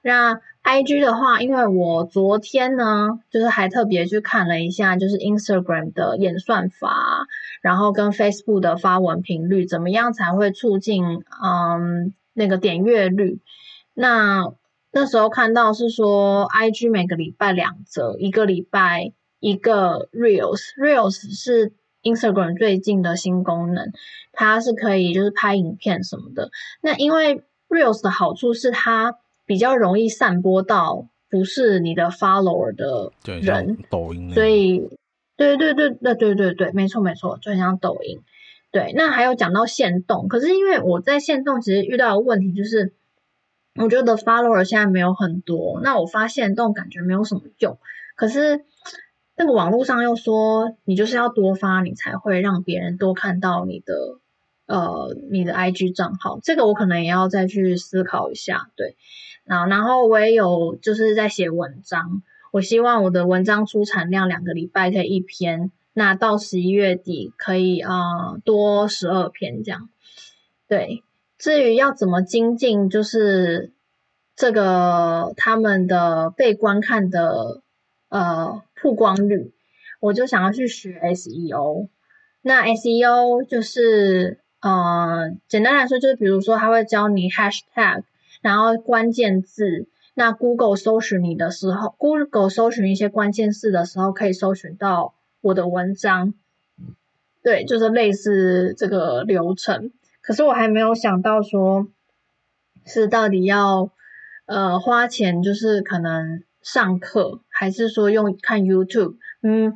[0.06, 7.26] 那 IG 的话，因为我昨天呢，就是还特别去看了一下，就是 Instagram 的演算法，
[7.62, 13.40] 然后跟 Facebook 的发文频率，怎么样才会促进嗯那个点阅率？
[13.94, 14.52] 那
[14.92, 23.90] 那时候看到是说，IG 每个礼拜两则，一个礼拜一个 Reels，Reels 是 Instagram 最近的新功能，
[24.32, 26.50] 它是可以就是拍影片什么的。
[26.82, 29.16] 那因为 Reels 的好处是它。
[29.46, 34.88] 比较容易散播到不是你的 follower 的人，抖音，所以
[35.36, 38.20] 对对对对对对对，没错没错，就很像抖音。
[38.70, 42.92] 对，那还有讲到限动，可是因为我在限动其实遇到的问题就是，
[43.80, 47.78] 我觉得 follower 现在没有很多，那我发限动感觉没有什么用，
[48.16, 48.64] 可是
[49.36, 53.94] 那个网络上又说你就是要多发，你才会让别人多看到你的
[54.66, 58.96] 呃你的 IG 账号，这个我可能也要再去思考一下，对。
[59.46, 69.90] 啊，然后我也有就是在写文章，我希望我的文章出产量两个礼拜可以一篇，那到十一月底可以啊、多十二篇这样。
[70.66, 71.02] 对，
[71.36, 73.72] 至于要怎么精进，就是
[74.34, 77.60] 这个他们的被观看的
[78.08, 79.52] 呃曝光率，
[80.00, 81.88] 我就想要去学 SEO。
[82.40, 88.04] 那 SEO 就是呃简单来说就是比如说他会教你 hashtag。
[88.44, 96.34] 然后关键字，那 Google 搜寻你的时候，Google 搜寻一些关键字的时候，可以搜寻到我的文章。
[97.42, 99.92] 对，就是类似这个流程。
[100.20, 101.88] 可是我还没有想到说，
[102.84, 103.90] 是到底要
[104.44, 109.14] 呃花钱，就是可能上课，还是说用看 YouTube？
[109.42, 109.74] 嗯。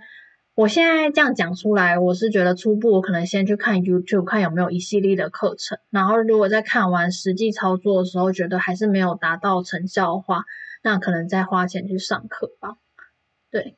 [0.59, 5.79] 我现在这样讲出来，我是觉得初步我可能先去看 YouTube，看有没有一系列的课程。
[5.89, 10.47] 然后如果在看完实际操作的时候，觉得还是没有达到成效的话，
[10.83, 12.75] 那可能再花钱去上课吧。
[13.53, 13.77] 对，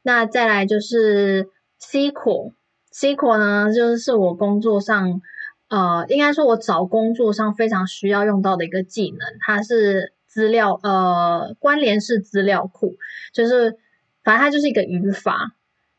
[0.00, 5.20] 那再来就是 SQL，SQL 呢，就是是我工作上，
[5.68, 9.18] 呃，应该说我找工作上非常需要用到的一个技能。
[9.40, 12.96] 它是资料，呃，关联式资料库，
[13.34, 13.76] 就是
[14.22, 15.54] 反正它就是一个语法。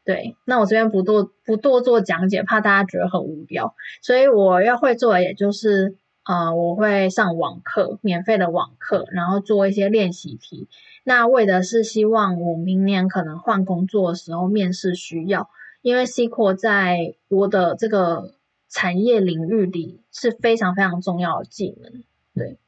[0.05, 10.67] 对，那我这边不多不多做讲解，怕大家觉得很无聊，所以我要会做的也就是，呃，我会上网课，免费的网课，然后做一些练习题。
[11.03, 15.49] 那为的是希望我明年可能换工作的时候面试需要，
[15.81, 18.35] 因为 SQL 在我的这个
[18.69, 22.03] 产业领域里是非常非常重要的技能。
[22.35, 22.59] 对，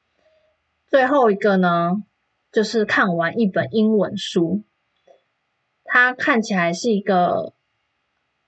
[0.88, 2.02] 最后一个呢，
[2.52, 4.64] 就是看完一本英文书。
[5.90, 7.54] 它看起来是一个，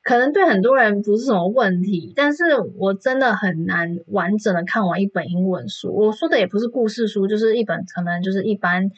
[0.04, 2.44] 可能对很多人不是什么问题，但是
[2.78, 5.96] 我真的很难完整的看完一本英文书。
[5.96, 8.92] 我说的也不是故事书，就是一本可能就是一般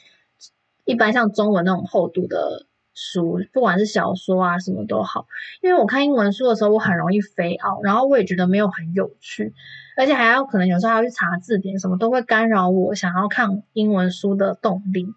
[0.86, 5.28] 一般像中文那种厚度的书，不管是小说啊什么都好。
[5.62, 9.54] 因为我看英文书的时候，我很容易飞熬然后我也觉得没有很有趣，
[9.98, 15.08] 而且还要可能有时候还要去查字典，什么都会干扰我想要看英文书的动力。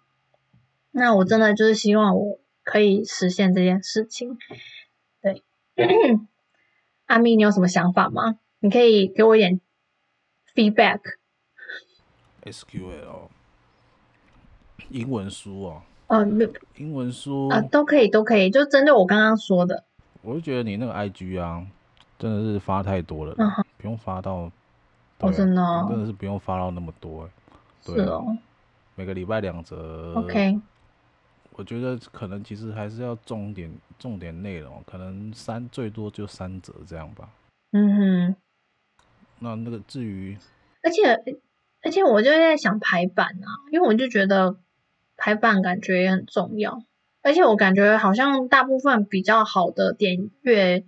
[0.91, 2.37] 那我真的就是希望我。
[2.65, 4.37] 可以实现这件事情，
[5.21, 5.43] 对，
[7.05, 8.39] 阿咪，你有什么想法吗？
[8.59, 9.61] 你可以给我一点
[10.55, 10.99] feedback。
[12.43, 13.29] SQL，
[14.89, 16.47] 英文书哦，哦，没，
[16.77, 19.85] 英文书啊，都可以，都可以，就针对我刚刚说的。
[20.23, 21.65] 我就觉得你那个 IG 啊，
[22.17, 23.63] 真的是发太多了，uh.
[23.77, 24.51] 不用发到，
[25.19, 27.29] 我真的，真的是不用发到那么多。
[27.85, 28.35] 对哦，
[28.95, 30.15] 每个礼拜两则。
[30.15, 30.59] OK。
[31.57, 37.29] 我觉得可能其实还是要重点重点内容，可能三最多就三折这样吧。
[37.71, 38.35] 嗯哼。
[39.39, 40.37] 那那个至于，
[40.81, 41.13] 而且
[41.81, 44.57] 而且我就在想排版啊，因为我就觉得
[45.17, 46.83] 排版感觉也很重要，
[47.21, 50.85] 而且我感觉好像大部分比较好的点阅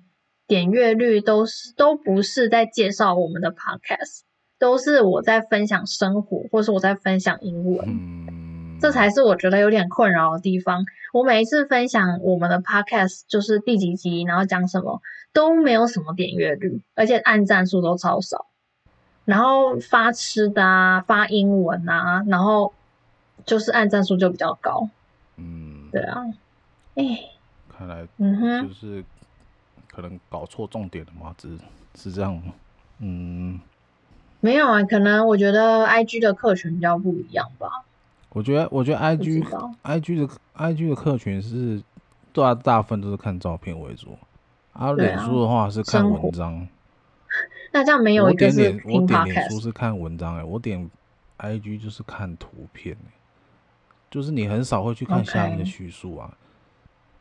[0.48, 4.22] 点阅率都是都不是在介绍我们的 podcast，
[4.58, 7.86] 都是我在分享生活，或是我在分享英文。
[7.88, 8.37] 嗯。
[8.80, 10.86] 这才是我觉得有点困扰的地方。
[11.14, 15.02] 我每一次分享我们的 podcast，就是第几集，然后讲什么，
[15.34, 18.48] 都没有什么点阅率，而且按赞数都超少。
[19.26, 22.74] 然后发吃的啊，发英文啊，然后
[23.46, 24.90] 就是按赞数就比较高。
[25.38, 26.24] 嗯，对啊。
[26.96, 27.04] 哎，
[27.70, 29.04] 看来，嗯哼，就是
[29.92, 31.60] 可能搞错重点了嘛，只是
[31.96, 32.54] 是这样吗？
[33.00, 33.60] 嗯，
[34.40, 37.84] 没有啊，可能我觉得 IG 的客群比较不一样吧。
[38.38, 39.44] 我觉得，我觉得 I G
[39.82, 41.82] I G 的 I G 的客群是
[42.32, 44.16] 大大部分都是看照片为主，
[44.74, 46.68] 啊脸书的话是看文章。
[47.72, 50.88] 那这样没有一个是点点，我点脸书是看文章哎、欸，我点
[51.38, 53.12] I G 就是看图片、欸、
[54.12, 56.38] 就是你很少会去看下面的叙述啊。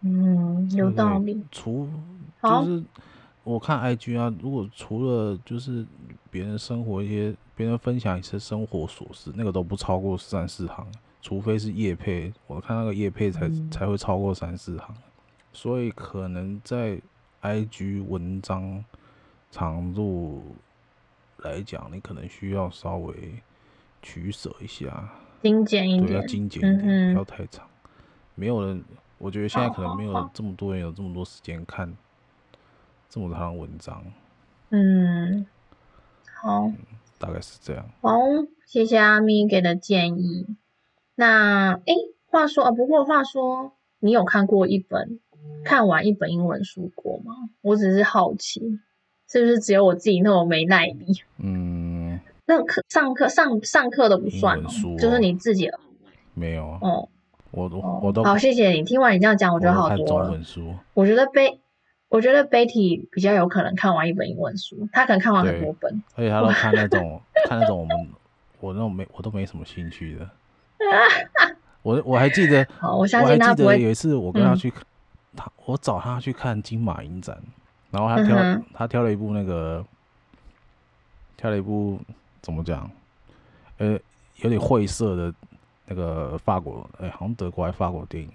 [0.03, 1.43] 嗯，有道理。
[1.51, 1.89] 除
[2.43, 2.85] 就是
[3.43, 5.87] 我看 I G 啊，如果除了就是
[6.31, 7.35] 别人生活一些。
[7.57, 10.87] 别人分享一些生活琐事，那个都不超过三四行，
[11.27, 14.95] 除非是业配，我看那个业配才、嗯、才会超过三四行。
[15.53, 17.03] 所以可能在
[17.43, 18.85] IG 文章
[19.51, 20.41] 长度
[21.39, 23.43] 来讲，你可能需要稍微
[24.01, 25.12] 取舍一下，
[25.43, 27.66] 精简一点，对，要精简一点，嗯、不要太长。
[28.37, 28.85] 没有人，
[29.18, 31.93] 我觉得现在可能没有这么多人有这么多时间看
[33.11, 34.01] 这么长的文章。
[34.70, 35.45] 嗯，
[36.41, 36.66] 好。
[36.66, 36.77] 嗯
[37.18, 37.85] 大概是这样。
[38.01, 38.12] 好，
[38.64, 40.47] 谢谢阿咪给的建议。
[41.17, 41.95] 那诶，
[42.27, 45.19] 话说啊，不过话说，你有看过一本
[45.64, 47.35] 看完一本英文书过吗？
[47.62, 48.61] 我只是好奇，
[49.29, 51.23] 是不是只有我自己那么没耐力？
[51.39, 54.62] 嗯，那课上课上上课都不算
[54.99, 55.69] 就是你自己
[56.35, 57.09] 没有啊哦。
[57.51, 58.83] 我都我都好，谢谢你。
[58.85, 60.27] 听完你这样讲，我觉得好多了。
[60.27, 61.61] 中文书，我觉得被。
[62.09, 68.09] 我觉得 Betty 比较有可能看完一本英文书，他可能看完很多本，而且他都看那种看那种我们
[68.61, 70.31] 我那种没我都没什么兴趣的。
[71.83, 73.81] 我我还记得，我相信他不会。
[73.81, 74.85] 有一次我跟他去，嗯、
[75.37, 77.37] 他我找他去看金马影展，
[77.91, 79.85] 然后他挑、嗯、他挑了一部那个，
[81.37, 82.01] 挑了一部
[82.43, 82.91] 怎么讲？
[83.79, 83.99] 呃，
[84.37, 85.35] 有点晦涩的
[85.85, 88.31] 那个法国，哎、欸，好像德国还是法国电影，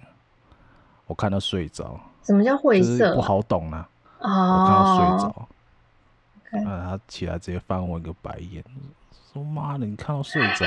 [1.07, 1.99] 我看他睡着。
[2.23, 3.15] 什么叫晦涩？
[3.15, 3.89] 不好懂啊！
[4.19, 5.49] 哦、我看到睡着
[6.51, 6.63] ，okay.
[6.63, 8.63] 他起来直接翻我一个白眼，
[9.33, 10.65] 说：“妈的，你看到睡着！”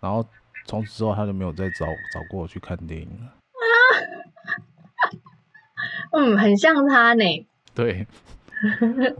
[0.00, 0.24] 然后
[0.66, 3.32] 从此之后他就没有再找找过我去看电影了。
[6.12, 7.24] 嗯，很像他呢。
[7.74, 8.06] 对。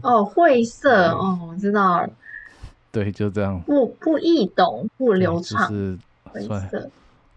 [0.01, 2.09] 哦，晦涩哦，我知道了。
[2.91, 3.61] 对，就这样。
[3.61, 6.89] 不不易懂，不流畅，就是晦涩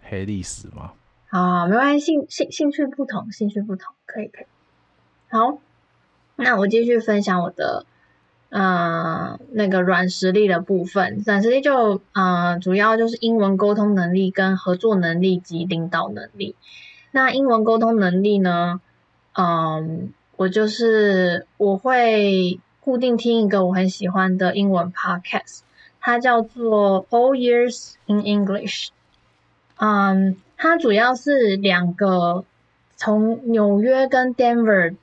[0.03, 0.93] 黑历史嘛。
[1.29, 4.47] 啊，没关系，兴兴兴趣不同，兴趣不同，可以可以。
[5.29, 5.59] 好，
[6.37, 7.85] 那我继续分享我的，
[8.51, 11.23] 呃，那个软实力的部分。
[11.25, 16.55] 软实力就，呃，主要就是英文沟通能力、跟合作能力及领导能力。
[17.11, 18.81] 那英文沟通能力呢，
[19.33, 25.61] 嗯、我就是我会固定听一个我很喜欢的英文 podcast，
[26.01, 28.89] 它叫做 All Years in English，
[29.79, 30.37] 嗯。
[30.63, 32.45] 它主要是两个
[32.95, 34.95] 从纽约跟 Denver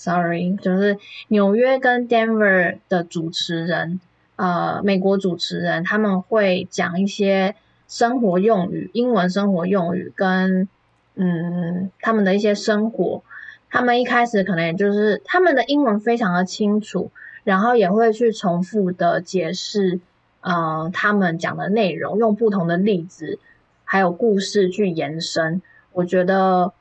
[0.00, 0.96] Sorry，就是
[1.28, 4.00] 纽约跟 Denver 的主持人，
[4.36, 7.54] 呃，美国主持人，他们会讲一些
[7.86, 10.70] 生活用语，英文生活用语跟
[11.16, 13.22] 嗯他们的一些生活。
[13.68, 17.10] 他们一开始可能也就是他们的英文非常的清楚，
[17.44, 20.00] 然后也会去重复的解释，
[20.40, 23.38] 呃，他们讲的内容，用不同的例子。
[23.84, 25.60] 还有故事去延伸，
[25.92, 26.72] 我觉得，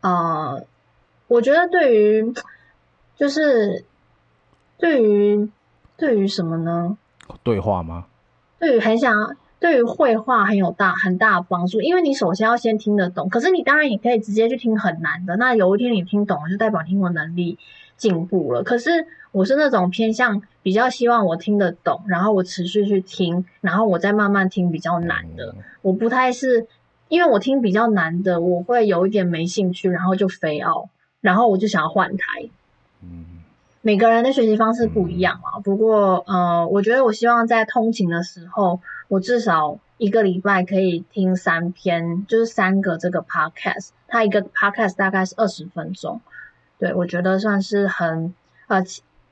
[0.00, 0.64] 呃，
[1.28, 2.34] 我觉得对于，
[3.16, 3.84] 就是
[4.78, 5.50] 对于
[5.96, 6.96] 对于什么呢？
[7.42, 8.06] 对话吗？
[8.58, 17.58] 对于很想，对于绘画很有大很大的帮助，因为你首先要先听得懂，可是你当然也可以直接去听很难的，那有一天你听懂了，就代表你英文能力
[17.96, 18.62] 进步了。
[18.62, 25.54] 可是我是那种偏向比较希望我听得懂，然后我持续去听，然后我再慢慢听比较难的。
[25.56, 26.66] 嗯、我不太是，
[27.08, 30.88] 因为我听比较难的，我会有一点没兴趣，然后就飞奥，
[31.26, 32.48] 然后我就想要换台。
[33.02, 33.42] 嗯，
[33.82, 35.50] 每个人的学习方式不一样嘛。
[35.56, 46.20] 嗯、不过呃，我觉得我希望在通勤的时候，我至少一个礼拜可以听三篇，就是三个这个 podcast，它一个 podcast 大概是二十分钟，
[46.78, 48.32] 对，我觉得算是很
[48.68, 48.84] 呃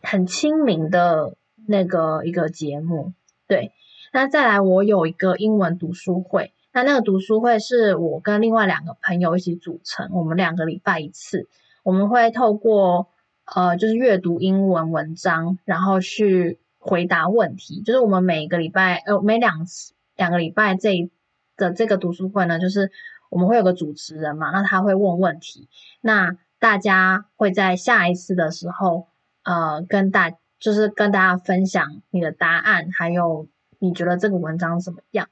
[0.03, 1.35] 很亲民的
[1.67, 3.13] 那个一个节目，
[3.47, 3.71] 对。
[4.13, 11.49] 那再来，我有一个英文读书会，那那个读书会是我跟另外两个朋友一起组成，我们两个礼拜一次，
[11.85, 13.11] 我们会透过
[13.45, 16.59] 呃就是阅读英文文章，然后去。
[16.87, 21.11] 回答问题，就是我们每个礼拜，呃，每两次两个礼拜这
[21.57, 22.91] 的这个读书会呢，就是
[23.31, 25.71] 我们会有个主持人嘛，那他会问问题，
[26.03, 29.09] 那大家会在下一次的时候，
[29.45, 35.29] 呃，跟大就是跟大家分享你的答案，还有你觉得这个文章怎么样？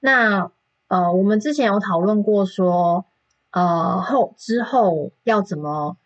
[0.00, 0.50] 那
[0.88, 3.06] 呃，我们之前有讨论过说，
[3.50, 5.96] 呃，后之后要怎么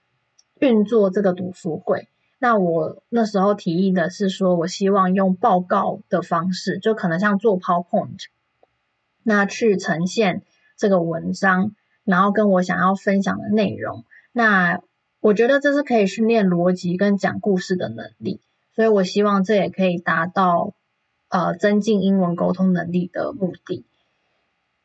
[0.60, 2.08] 运作这个读书会。
[2.38, 8.18] 那我那时候提议的是说，我希望用报告的方式，就可能像做 PowerPoint，
[9.22, 10.42] 那去呈现
[10.76, 11.72] 这个文章，
[12.04, 14.04] 然后跟我想要分享的内容。
[14.32, 14.80] 那
[15.20, 18.42] 我觉得这是可以训练逻辑跟讲故事的能力，
[18.74, 20.74] 所以我希望这也可以达到
[21.28, 23.86] 呃增进英文沟通能力的目的。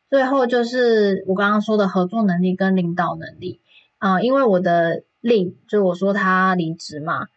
[0.10, 3.62] 最后就是我刚刚说的合作能力跟领导能力
[3.98, 7.28] 啊、因为我的例就我说他离职嘛。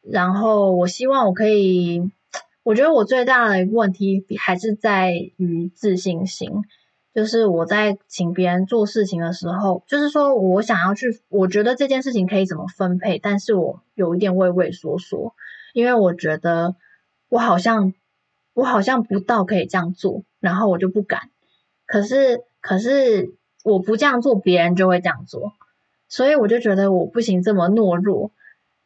[0.00, 2.10] 然后我希望我可以，
[2.62, 6.48] 我觉得我最大的问题还是在于自信心，
[7.12, 15.34] 就是我在请别人做事情的时候，就是说我想要去，我觉得这件事情可以怎么分配，但是我有一点畏畏缩缩，
[15.74, 16.76] 因为我觉得
[17.28, 17.92] 我好像
[18.54, 21.30] 我好像不到可以这样做，然后我就不敢。
[21.86, 23.34] 可是可是
[23.64, 25.54] 我不这样做，别人就会这样做，
[26.08, 28.30] 所以我就觉得我不行这么懦弱，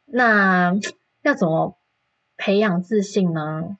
[0.05, 0.79] 那。
[1.23, 1.77] 要怎么
[2.35, 3.77] 培养自信呢？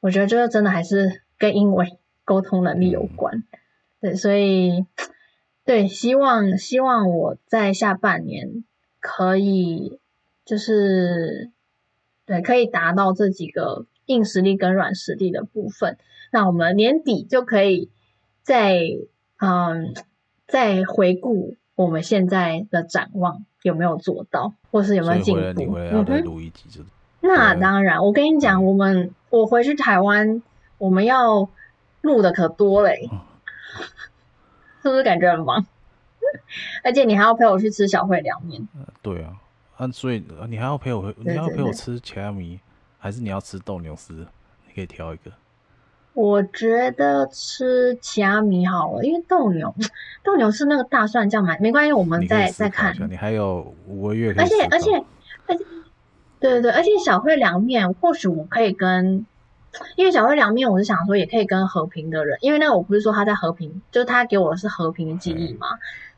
[0.00, 1.88] 我觉得这个真的还是跟英文
[2.26, 3.44] 沟通能力有关。
[3.98, 4.84] 对，所以
[5.64, 8.62] 对，希望希望我在下半年
[9.00, 9.98] 可以
[10.44, 11.50] 就是
[12.26, 15.96] 对，可以达到这几个硬实力跟软实力的部分。
[16.32, 17.90] 那我们年底就可以
[18.42, 18.78] 再
[19.38, 19.94] 嗯
[20.46, 23.44] 再回顾我们现在的展望。
[23.62, 25.76] 有没有做到，或是有没有进步？
[25.76, 26.86] 嗯哼，
[27.20, 30.42] 那当然，我跟你讲，我们我回去台湾，
[30.78, 31.46] 我们要
[32.00, 33.20] 录的可多嘞，嗯、
[34.82, 35.66] 是不是感觉很忙？
[36.82, 38.66] 而且你还要陪我去吃小汇凉面。
[39.02, 39.36] 对啊，
[39.76, 42.58] 啊，所以你还要陪我，你还要陪我吃奇亚米，
[42.98, 44.26] 还是你要吃斗牛丝？
[44.66, 45.30] 你可以挑一个。
[46.12, 49.74] 我觉得吃奇亚米好了，因为斗牛
[50.24, 52.94] 斗牛是那个大蒜酱嘛，没关系，我们再再看。
[53.08, 54.92] 你还有五个月，而且而且
[55.46, 55.64] 而且，
[56.40, 59.24] 对对对，而且小汇凉面或许我可以跟，
[59.96, 65.68] 因为小汇凉面我是想说也可以跟和平的人，因为那个我不是说他在和平，就是他给我的是和平的记忆嘛，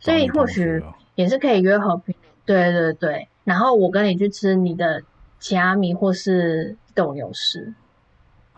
[0.01, 0.83] 所以或许
[1.15, 2.15] 也是可以约和平。
[2.45, 5.03] 对对对，然后我跟你去吃你的
[5.39, 7.75] 奇亚米或是斗牛士。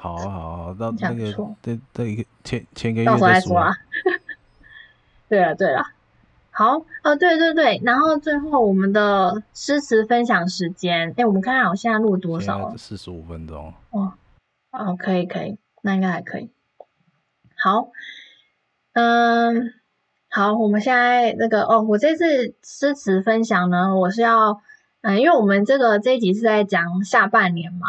[0.05, 1.33] 好啊好啊，到那个
[1.63, 3.27] 这这一个前前个月再说。
[3.27, 3.75] 再说啊。
[5.31, 5.83] 对了对了，
[6.51, 12.77] 好哦对对对，然后最后我们的诗词分享时间，哎，我们看看我现在录多少？
[12.77, 13.73] 四十五分钟。
[13.93, 14.13] 哦
[14.73, 16.51] 哦，可以可以，那应该还可以。
[17.57, 17.89] 好，
[18.93, 19.73] 嗯，
[20.29, 24.61] 好，我们现在那个哦，我这次诗词分享呢，我是要
[25.01, 27.87] 嗯，因为我们这个这一集是在讲下半年嘛。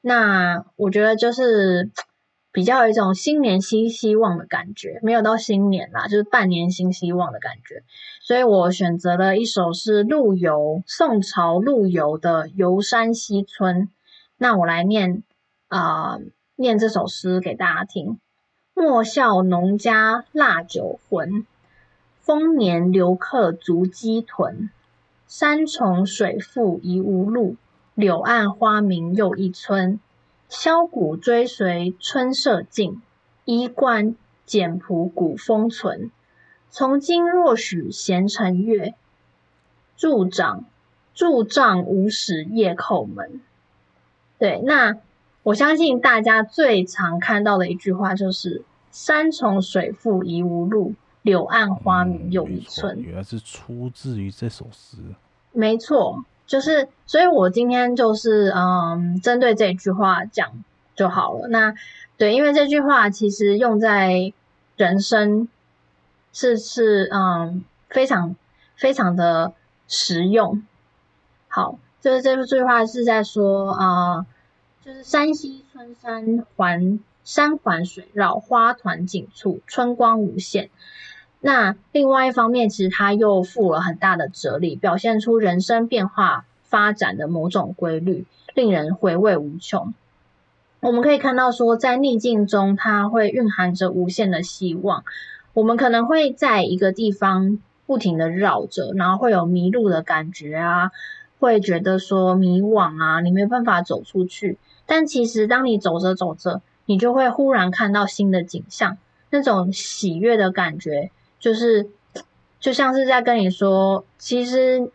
[0.00, 1.90] 那我觉得就是
[2.52, 7.82] 比较有一种新年新希望的感觉，没有到新年啦，就是半年新希望的感觉。
[8.22, 13.82] 所以我选择了一首是陆游，宋朝陆游的《游山西村》。
[14.36, 15.22] 那我来念
[15.68, 16.18] 啊、
[16.56, 18.20] 念这首诗给大家听：
[18.74, 21.46] 莫笑农家腊酒浑，
[22.20, 24.70] 丰年留客足鸡豚。
[25.26, 27.56] 山重水复疑无路。
[27.98, 29.98] 柳暗花明又一村，
[30.48, 33.02] 箫鼓追随春社近，
[33.44, 34.14] 衣冠
[34.46, 36.12] 简朴古风存。
[36.70, 38.94] 从今若许闲乘月，
[39.96, 40.64] 驻掌
[41.12, 43.40] 驻帐无使夜叩门。
[44.38, 44.98] 对，那
[45.42, 53.02] 我相信大家最常看到的一句话就是“山重水复疑无路，柳暗花明又一村”。
[53.02, 54.98] 原来是出自于这首诗。
[55.50, 56.24] 没错。
[56.48, 60.64] 就是，所以我今天就是嗯，针对这句话讲
[60.96, 61.46] 就好了。
[61.48, 61.74] 那
[62.16, 64.32] 对，因为这句话其实用在
[64.76, 65.46] 人生
[66.32, 68.34] 是是嗯非常
[68.74, 69.52] 非常的
[69.86, 70.62] 实用。
[71.48, 74.26] 好，就是这句话是在说啊、
[74.82, 80.70] 就是山西春山环山环水绕，花团锦簇，春光无限。
[81.40, 89.94] 那另外一方面，其实它又附了很大的哲理，表现出人生变化发展的某种规律，令人回味无穷。
[90.80, 95.04] 我们可以看到说，在逆境中，它会蕴含着无限的希望。
[95.54, 100.90] 我们可能会在一个地方不停地绕着，然后会有迷路的感觉啊，
[101.38, 104.58] 会觉得说迷惘啊，你没办法走出去。
[104.86, 108.98] 但其实，当你走着走着，你就会忽然看到新的景象，
[109.30, 111.10] 那种喜悦的感觉。
[111.40, 111.88] 就是，
[112.58, 114.90] 就像是在跟你说，其实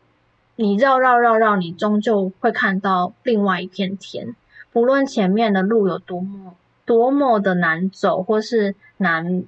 [0.56, 4.36] 你绕绕绕绕，你终究会看到另外一片天。
[4.72, 9.44] 不论前面的路有多么多么的难走，或是难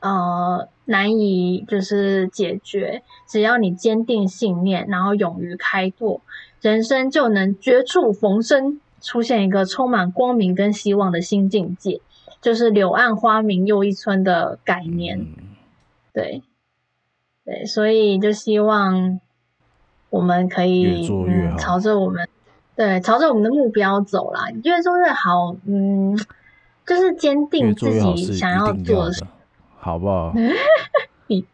[0.00, 6.20] 呃难以就是解决，只要你坚定信念，然后勇于开拓，
[6.60, 12.00] 人生就能绝处逢生，出现一个充满光明跟希望的新境界。
[12.40, 15.26] 就是柳暗花明又一村的概念。
[16.16, 16.42] 嗯对，
[17.44, 19.20] 对，所以就希望
[20.08, 22.26] 我们可以越做越好，嗯，朝着我们
[22.74, 25.54] 对朝着我们的目标走啦，越做越好。
[25.66, 26.16] 嗯，
[26.86, 29.26] 就是坚定自己想要做的事，
[29.78, 30.32] 好不好？
[31.28, 31.44] 你，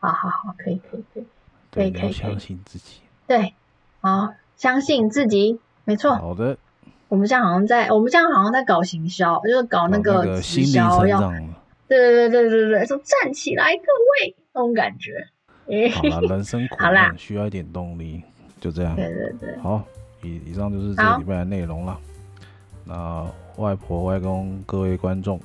[0.00, 1.24] 好好好，可以可以可以，
[1.72, 3.00] 可以可以相信自己。
[3.26, 3.54] 对，
[4.02, 6.14] 好，相信自己，没错。
[6.14, 6.58] 好的，
[7.08, 11.32] 我们现在好像在，我们现在好像在搞行销，就是搞那个直销要。
[11.88, 15.26] 对对对对对，说站起来，各位，那种感觉。
[15.92, 18.22] 好了，人生苦难需要一点动力，
[18.60, 18.94] 就这样。
[18.96, 19.56] 对对对。
[19.58, 19.82] 好，
[20.22, 21.98] 以以上就是这个礼拜的内容了。
[22.84, 23.26] 那
[23.56, 25.40] 外婆、外公，各位观众，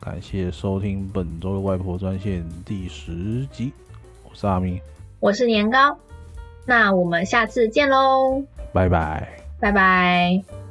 [0.00, 3.72] 感谢收听本周的外婆专线第十集。
[4.24, 4.80] 我是阿明，
[5.20, 5.98] 我是年糕。
[6.64, 9.26] 那我们下次见喽，拜拜，
[9.58, 10.67] 拜拜。